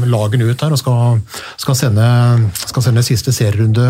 [0.09, 1.21] lagene ut her og skal,
[1.57, 2.09] skal, sende,
[2.65, 3.87] skal sende siste serierunde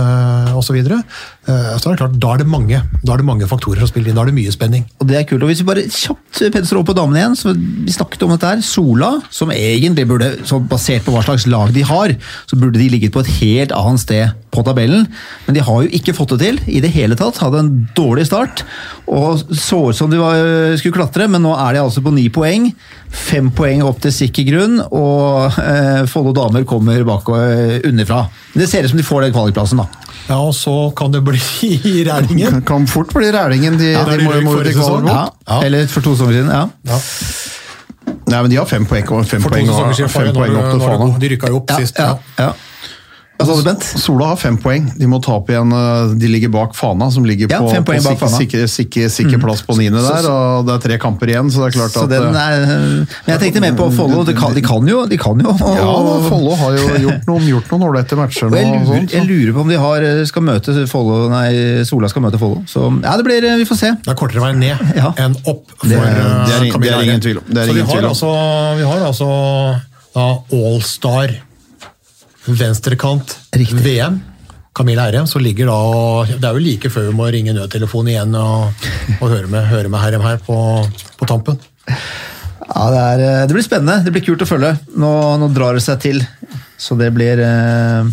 [0.52, 3.26] osv., så, videre, eh, så er det klart, da er det mange da er det
[3.28, 4.16] mange faktorer som spiller inn.
[4.16, 4.86] Da er det mye spenning.
[5.02, 5.42] Og det er kult.
[5.44, 8.48] Og Hvis vi bare kjapt pensler over på damene igjen, så vi snakket om dette
[8.48, 8.62] her.
[8.64, 10.30] Sola, som egentlig burde,
[10.70, 12.14] basert på hva slags lag de har,
[12.48, 15.04] så burde de ligget på et helt annet sted på tabellen.
[15.44, 17.42] Men de har jo ikke fått det til i det hele tatt.
[17.42, 18.64] Hadde en dårlig start.
[19.04, 20.40] Og så ut som de var,
[20.80, 22.70] skulle klatre, men nå er de altså på ni poeng.
[23.14, 28.24] Fem poeng opp til sikker grunn, og eh, Follo damer kommer bak og eh, underfra.
[28.54, 30.13] Men det ser ut som de får den kvalikplassen, da.
[30.28, 31.38] Ja, og så kan det bli
[31.92, 32.54] i Rælingen.
[32.60, 33.78] Det kan fort bli Rælingen.
[33.78, 35.24] De, Ja, de må, må rykke Ja.
[35.48, 35.60] Ja.
[35.66, 36.48] Eller for to sommer siden.
[36.50, 36.66] ja.
[36.88, 36.98] Ja.
[38.26, 41.08] Nei, men de har fem poeng, fem For poeng, og, fem poeng opp til Fana.
[41.20, 41.98] de rykka jo opp sist.
[41.98, 42.50] ja, Ja.
[43.48, 43.56] Ja.
[43.56, 43.82] Du, Bent?
[44.00, 44.86] Sola har fem poeng.
[44.98, 47.84] De må ta opp igjen øh, De ligger bak Fana, som ligger Ja, på, fem
[47.84, 50.28] på sikker, sikker, sikker, sikker plass på niende der.
[50.30, 52.66] Og det er tre kamper igjen, så det er klart Så at den øh, er,
[53.26, 54.24] men jeg tenkte mer på Follo.
[54.24, 55.04] De kan, de kan jo.
[55.10, 58.56] De kan jo og, Ja, Follo har jo gjort noen gjort noen ålreite matcher nå.
[58.56, 59.16] jeg, lurer, sånt, så.
[59.20, 61.48] jeg lurer på om de har, skal møte Follo Nei,
[61.88, 62.62] Sola skal møte Follo.
[62.70, 63.90] Så ja, det blir Vi får se.
[64.04, 65.12] Det er kortere vei ned Ja.
[65.20, 65.64] enn opp.
[65.78, 67.44] For, Det- det er- eh, det er ingen tvil om.
[67.48, 68.10] Det er Så vi har tvil om.
[68.10, 68.30] altså,
[68.78, 69.28] vi har altså
[70.14, 71.32] da, Allstar
[72.46, 73.80] venstrekant Riktig.
[73.84, 74.20] VM.
[74.74, 78.10] Camilla Herrem, så ligger da og Det er jo like før vi må ringe nødtelefonen
[78.10, 78.86] igjen og,
[79.20, 80.56] og høre med, høre med Herrem her på,
[81.20, 81.60] på tampen.
[82.64, 84.00] Ja, det, er, eh, det blir spennende.
[84.02, 84.74] Det blir kult å følge.
[84.98, 86.20] Nå, nå drar det seg til.
[86.80, 88.08] Så det blir eh,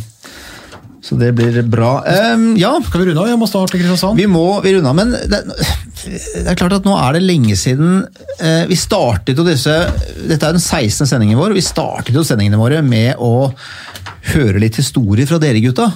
[1.01, 1.95] Så det blir bra.
[2.35, 3.31] Um, ja, Skal vi runde av?
[3.31, 4.19] Jeg må starte Kristiansand.
[4.21, 7.57] vi må vi runde av, men det, det er klart at nå er det lenge
[7.57, 9.73] siden uh, Vi startet jo disse
[10.29, 11.09] Dette er den 16.
[11.09, 13.49] sendingen vår, og vi startet jo sendingene våre med å
[14.33, 15.89] høre litt historier fra dere gutta.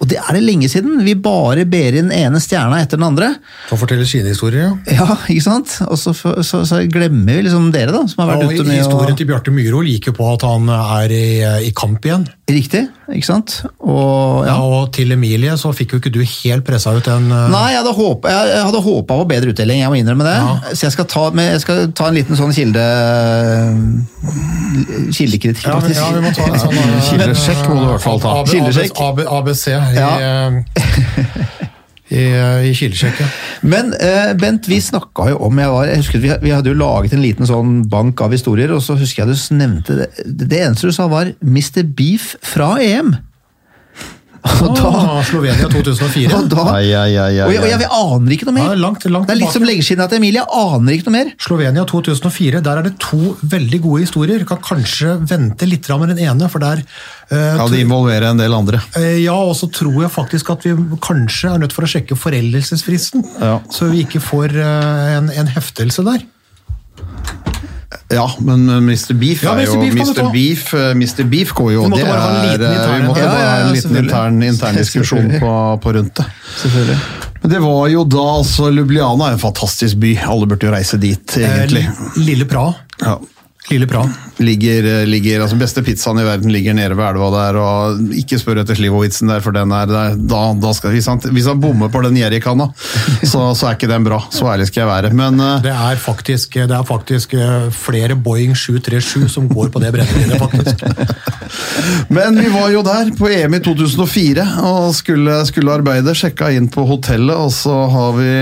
[0.00, 1.02] Og det er det lenge siden.
[1.04, 3.34] Vi bare ber inn ene stjerna etter den andre.
[3.68, 4.70] Få fortelle sine historier.
[4.88, 4.96] Ja.
[4.96, 5.74] Ja, ikke sant?
[5.84, 8.80] Og så, så, så glemmer vi liksom dere, da, som har vært Og ute med
[8.80, 9.18] historien og...
[9.20, 11.26] til Bjarte Myhrol jo på at han er i,
[11.68, 12.24] i kamp igjen.
[12.50, 12.80] Riktig,
[13.14, 13.52] ikke sant?
[13.78, 14.56] Og, Ja, ja.
[14.58, 17.46] og til Emilie så fikk jo ikke du helt pressa ut den uh...
[17.52, 20.34] Nei, jeg hadde håpa jeg, jeg hadde håpet på bedre utdeling, jeg må innrømme det.
[20.40, 20.74] Ja.
[20.74, 22.86] Så jeg skal, ta, jeg skal ta en liten sånn kilde
[25.14, 26.00] kildekritikk, ja, faktisk.
[26.00, 28.36] ja, vi må ta en sånn uh, Kildesjekk må du i hvert fall ta.
[28.42, 29.72] ABC
[32.10, 32.90] i, eh, i.
[32.90, 33.28] Ja.
[33.62, 36.78] Men eh, Bent, vi snakka jo om jeg, var, jeg husker vi, vi hadde jo
[36.78, 40.10] laget en liten sånn bank av historier, og så husker jeg du nevnte det.
[40.26, 41.84] Det eneste du sa, var Mr.
[41.86, 43.14] Beef fra EM.
[44.40, 46.32] Og da, Ah, Slovenia 2004.
[46.36, 48.68] og da Ai, ai, ai, ai, og, jeg, og jeg, jeg aner ikke noe mer.
[48.70, 50.40] Ja, langt- langt det er litt som leggeskinnet til Emilie.
[50.40, 51.32] Jeg aner ikke noe mer.
[51.44, 54.44] Slovenia 2004, der er det to veldig gode historier.
[54.48, 58.54] Kan kanskje vente litt med den ene, for der uh, Ja, de involverer en del
[58.56, 58.80] andre.
[58.96, 60.72] Uh, Ja, og så tror jeg faktisk at vi
[61.04, 63.24] kanskje er nødt for å sjekke foreldelsesfristen.
[63.40, 63.58] Ja.
[63.70, 66.24] Så vi ikke får uh, en, en heftelse der.
[68.10, 69.14] Ja, men Mr.
[69.14, 69.92] Beef Ja, er jo Mr.
[69.94, 70.30] Beef Mr.
[70.32, 71.24] Beef, Mr.
[71.30, 74.74] Beef går jo det er, intern- Vi måtte Ja, bare ha en liten intern, intern
[74.80, 75.52] diskusjon på,
[75.84, 76.26] på rundt det.
[76.62, 76.96] Selvfølgelig.
[77.42, 80.10] Men det var jo da altså Ljubljana er en fantastisk by.
[80.28, 81.86] Alle burde jo reise dit, egentlig.
[81.88, 82.74] Eh, Lille Praha.
[83.00, 83.14] Ja.
[83.68, 84.08] Lille Praha.
[84.40, 88.38] Ligger, uh, ligger, altså Beste pizzaen i verden ligger nede ved elva der, og ikke
[88.40, 90.16] spør etter Slivovitsen der, for den er der.
[90.16, 92.70] Da, da skal, hvis, han, hvis han bommer på den jerrykanna,
[93.20, 94.22] så, så er ikke den bra.
[94.32, 95.12] Så ærlig skal jeg være.
[95.16, 99.84] Men uh, Det er faktisk, det er faktisk eh, flere Boeing 737 som går på
[99.84, 100.86] det brennevinet, faktisk.
[102.16, 106.16] Men vi var jo der på EM i 2004 og skulle, skulle arbeide.
[106.16, 108.32] Sjekka inn på hotellet, og så har vi,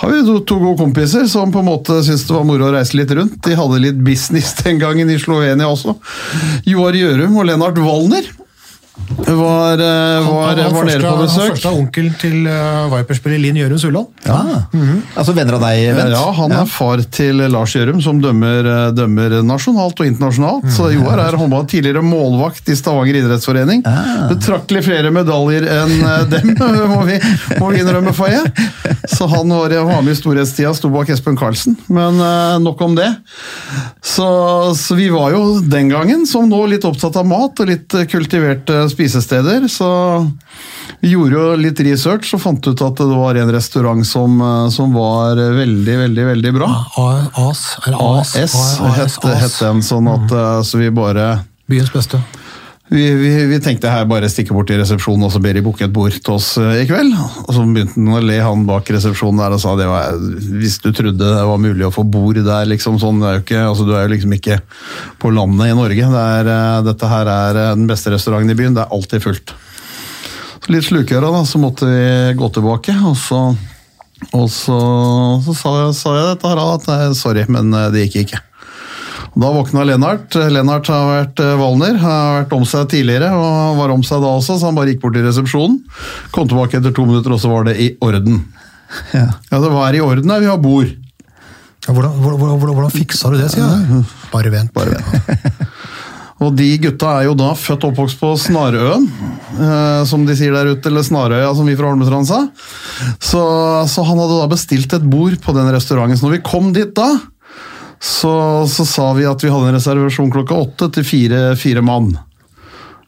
[0.00, 2.74] har vi to, to gode kompiser som på en måte syntes det var moro å
[2.74, 3.38] reise litt rundt.
[3.44, 5.96] De hadde litt business den gangen i Slovenia også.
[6.68, 8.28] Joar Gjørum og Lennart Wallner
[9.16, 11.50] var, eh, var, Han- han var første- på han.
[11.50, 14.06] Første onkel til uh, Viper-spiller Linn Jørund Sulland.
[14.26, 14.62] Ah.
[15.16, 16.10] Altså venner av deg, Bent?
[16.14, 20.68] Ja, han er far til Lars Gjørum, som dømmer, eh, dømmer nasjonalt og internasjonalt.
[20.70, 23.82] Så Joar er håndball, tidligere målvakt i Stavanger idrettsforening.
[24.30, 26.54] Betraktelig flere medaljer enn eh, dem,
[26.94, 27.18] må vi,
[27.58, 28.68] må vi innrømme jeg.
[29.10, 31.76] Så han var, var med i storhetstida, sto bak Espen Karlsen.
[31.88, 33.08] Men uh, nok om det.
[34.04, 34.26] Så,
[34.76, 38.20] så vi var jo den gangen, som nå, litt opptatt av mat og litt kultiverte
[38.20, 39.68] kultiverte spisesteder.
[39.68, 39.88] Så
[41.00, 44.68] vi gjorde jo litt research og fant ut at det var en restaurant som, eh,
[44.74, 46.68] som var veldig, veldig, veldig bra.
[47.00, 47.64] AS.
[47.86, 48.36] eller AS?
[48.36, 51.30] AS het den, sånn at eh, så vi bare
[51.70, 52.18] Byens beste.
[52.90, 55.84] Vi, vi, vi tenkte her bare stikke bort til resepsjonen og så ber de booke
[55.86, 57.12] et bord til oss eh, i kveld.
[57.44, 60.18] Og så begynte han å le han bak resepsjonen der og sa det var,
[60.58, 63.44] hvis du trodde det var mulig å få bord der, liksom sånn, det er jo
[63.44, 64.58] ikke, altså du er jo liksom ikke
[65.22, 66.10] på landet i Norge.
[66.16, 69.26] Det er, eh, dette her er eh, den beste restauranten i byen, det er alltid
[69.28, 69.54] fullt.
[70.58, 72.04] Så litt slukøra da, så måtte vi
[72.42, 73.44] gå tilbake, og så,
[74.34, 74.82] og så,
[75.46, 78.46] så sa, jeg, sa jeg dette her at sorry, men det gikk ikke.
[79.34, 80.34] Da våkna Lennart.
[80.50, 84.32] Lennart har vært eh, Valner, har vært om seg tidligere og var om seg da
[84.40, 85.76] også, så han bare gikk bort til resepsjonen.
[86.34, 88.42] Kom tilbake etter to minutter, og så var det i orden.
[89.14, 89.28] Ja.
[89.52, 90.88] Ja, det var i orden her, vi har bord.
[91.86, 94.00] Ja, hvordan, hvordan, hvordan, hvordan fiksa du det, sier jeg?
[94.32, 94.72] Bare vent.
[94.74, 95.60] Bare vent.
[96.40, 99.06] Og de gutta er jo da født og oppvokst på Snarøen,
[99.60, 102.40] eh, som de sier der ute, eller Snarøya, som vi fra Holmestrand sa.
[103.20, 103.42] Så,
[103.92, 106.16] så han hadde da bestilt et bord på den restauranten.
[106.16, 107.10] Så når vi kom dit da,
[108.02, 108.32] så,
[108.68, 112.14] så sa vi at vi hadde en reservasjon klokka åtte til fire, fire mann.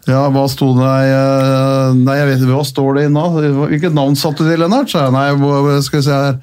[0.08, 3.26] Ja, hva sto det eh, Nei, jeg vet ikke, hva står det nå?
[3.70, 4.90] Hvilket navn satte du til, Lennart?
[4.90, 5.14] sa jeg.
[5.14, 6.40] Nei, skal vi se her.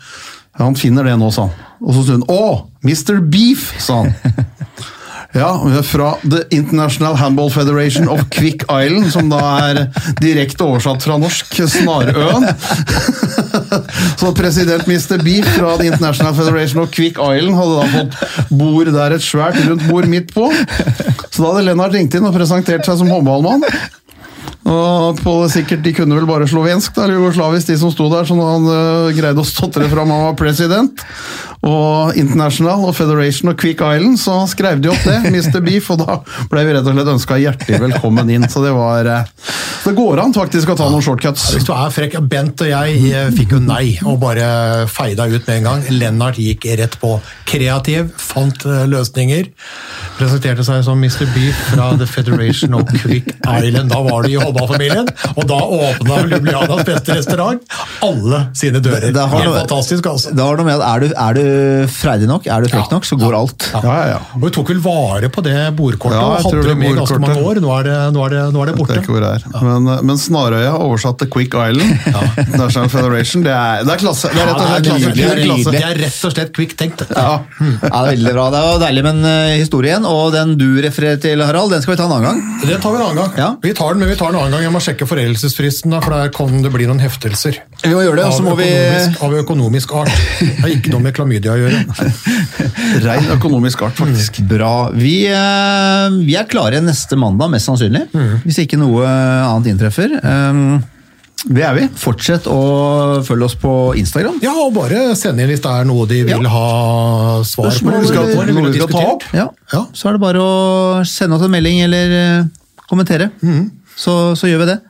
[0.56, 1.68] Ja, han finner det nå, sa han.
[1.84, 2.45] Og så stod han Å,
[2.88, 3.20] Mr.
[3.32, 4.16] Beef, sa han.
[5.38, 9.82] Ja, vi er fra The International Handball Federation of Quick Island, som da er
[10.18, 12.47] direkte oversatt fra norsk Snarøen.
[14.20, 15.22] Så president Mr.
[15.24, 19.59] Beef fra The International Federation of Quick Island hadde da fått bord der, et svært
[19.65, 20.49] rundt bord midt på.
[21.30, 23.65] Så da hadde Lennart ringt inn og presentert seg som håndballmann.
[24.70, 28.28] Og på sikkert, De kunne vel bare slovensk, da, eller jugoslavisk, de som sto der,
[28.28, 31.01] så han uh, greide å stotre fram han var president,
[31.66, 35.60] og International og Federation og Quick Island, så skrev de opp det, Mr.
[35.66, 36.20] Beef, og da
[36.51, 38.45] ble vi rett og slett ønska hjertelig velkommen inn.
[38.49, 39.34] Så det var øh,
[39.84, 41.49] Det går an faktisk å ta noen shortcuts.
[41.57, 45.41] Hvis du er frekk, Bent og jeg eh, fikk jo nei, og bare feida ut
[45.47, 45.84] med en gang.
[45.91, 47.18] Lennart gikk rett på.
[47.49, 49.51] Kreativ, fant eh, løsninger.
[50.20, 51.26] Presenterte seg som Mr.
[51.36, 53.91] Beef fra The Federation of Quick Island.
[53.91, 57.64] Da var du i håndballfamilien, og da åpna Ljubljanas beste restaurant
[58.05, 59.12] alle sine dører.
[59.16, 60.34] Det har Helt noe- fantastisk, altså.
[60.36, 61.45] Det har noe med at er du, er du
[61.91, 63.68] freidig nok, er du frekk nok, så går alt.
[63.74, 64.20] Ja, ja, ja.
[64.38, 66.97] Og Vi tok vel vare på det bordkortet Ja, og jeg hadde det med i
[67.00, 67.62] ganske mange år.
[67.64, 68.97] Nå er det, nå er det, nå er det borte.
[69.02, 69.45] ikke hvor det er.
[69.66, 71.91] Men, øh, men Snarøya oversatt til Quick Island,
[72.62, 74.32] National Federation, det er, det er klasse.
[74.34, 75.14] Det er rett og slett klasse.
[75.16, 75.76] det, er klasse.
[75.76, 77.06] det er rett og slett quick tenkt.
[77.10, 77.39] Ja.
[77.60, 78.47] Ja, det er veldig bra.
[78.54, 81.84] Det var deilig med en eh, historie igjen, og den du refererer til, Harald, den
[81.86, 82.41] skal vi ta en annen gang.
[82.66, 83.34] Det tar vi en annen gang.
[83.39, 83.50] Ja.
[83.64, 84.68] Vi tar den, men vi tar den en annen gang.
[84.68, 87.62] Jeg må sjekke foreldelsesfristen, da, for der kan det bli noen heftelser.
[87.84, 88.70] Vi må gjøre det, og så må vi
[89.24, 90.12] av økonomisk art.
[90.39, 91.80] Det er ikke noe med klamydia å gjøre.
[93.08, 94.42] Rein økonomisk art, faktisk.
[94.50, 94.90] Bra.
[94.92, 98.08] Vi, eh, vi er klare neste mandag, mest sannsynlig.
[98.44, 100.20] Hvis ikke noe annet inntreffer.
[100.24, 100.82] Um,
[101.48, 101.86] Det er vi.
[101.96, 104.42] fortsett å følge oss på Instagram.
[104.44, 106.50] Ja, og bare send inn hvis det er noe de vil Ja.
[106.52, 107.78] ha svar på.
[107.78, 109.24] Spørsmål vi skal- noe vi skal ta opp.
[109.32, 109.48] Ja.
[109.72, 109.86] Ja.
[109.94, 112.50] Så er det bare å sende oss en melding eller
[112.90, 113.32] kommentere.
[113.40, 113.72] kommentere.
[113.96, 114.82] Så, så gjør vi det.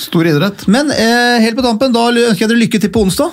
[0.00, 0.66] Stor idrett.
[0.68, 3.32] Men eh, helt på tampen, da ønsker jeg dere lykke til på onsdag.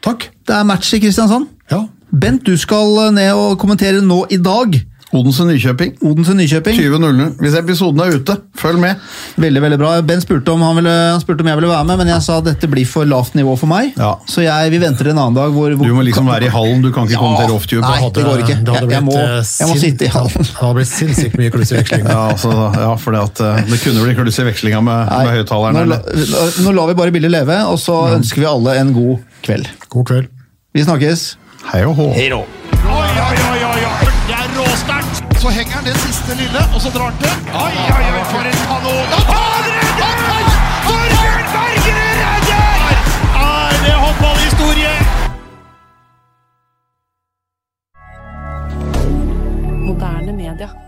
[0.00, 0.28] Takk.
[0.46, 1.48] Det er match i Kristiansand.
[1.70, 1.82] Ja.
[2.12, 4.76] Bent, du skal ned og kommentere nå i dag.
[5.16, 5.92] Odense Nykjøping.
[6.04, 6.76] Odense Nykjøping.
[6.76, 7.36] 20.00.
[7.40, 8.98] Hvis episoden er ute, følg med.
[9.40, 9.90] Veldig, veldig bra.
[10.04, 12.36] Ben spurte om han, ville, han spurte om jeg ville være med, men jeg sa
[12.42, 13.94] at dette blir for lavt nivå for meg.
[13.96, 14.10] Ja.
[14.28, 15.54] Så jeg, vi venter en annen dag.
[15.54, 17.86] Hvor, hvor Du må liksom være i hallen, du kan ikke komme til Rofftube.
[17.86, 18.58] Nei, det går ikke.
[18.66, 20.36] Det hadde Jeg- jeg må- eh, jeg må sitte i hallen.
[20.50, 22.10] Det hadde blitt sinnssykt mye kluss i vekslinga.
[22.16, 25.34] Ja, altså, ja, for det, at, eh, det kunne bli kluss i vekslinga med, med
[25.38, 25.80] høyttaleren.
[25.80, 29.18] nå, la- nå lar vi bare bildet leve, og så ønsker vi alle en god
[29.46, 29.70] kveld.
[29.88, 30.28] God kveld.
[30.74, 31.36] Vi snakkes.
[31.66, 32.04] Hei og hå.
[32.14, 32.38] Hei rå.
[32.38, 34.10] Oi, oi, oi, oi, oi.
[34.28, 35.18] Det er råsterkt!
[35.42, 37.32] Så henger han det siste lille, og så drar han til.
[37.50, 39.06] Oi, oi, oi, for en kanon!
[39.32, 39.90] Han det
[40.86, 42.70] Torbjørn Bergerud redder!
[43.42, 44.94] Er det håndballhistorie?
[49.86, 50.85] Moderne media.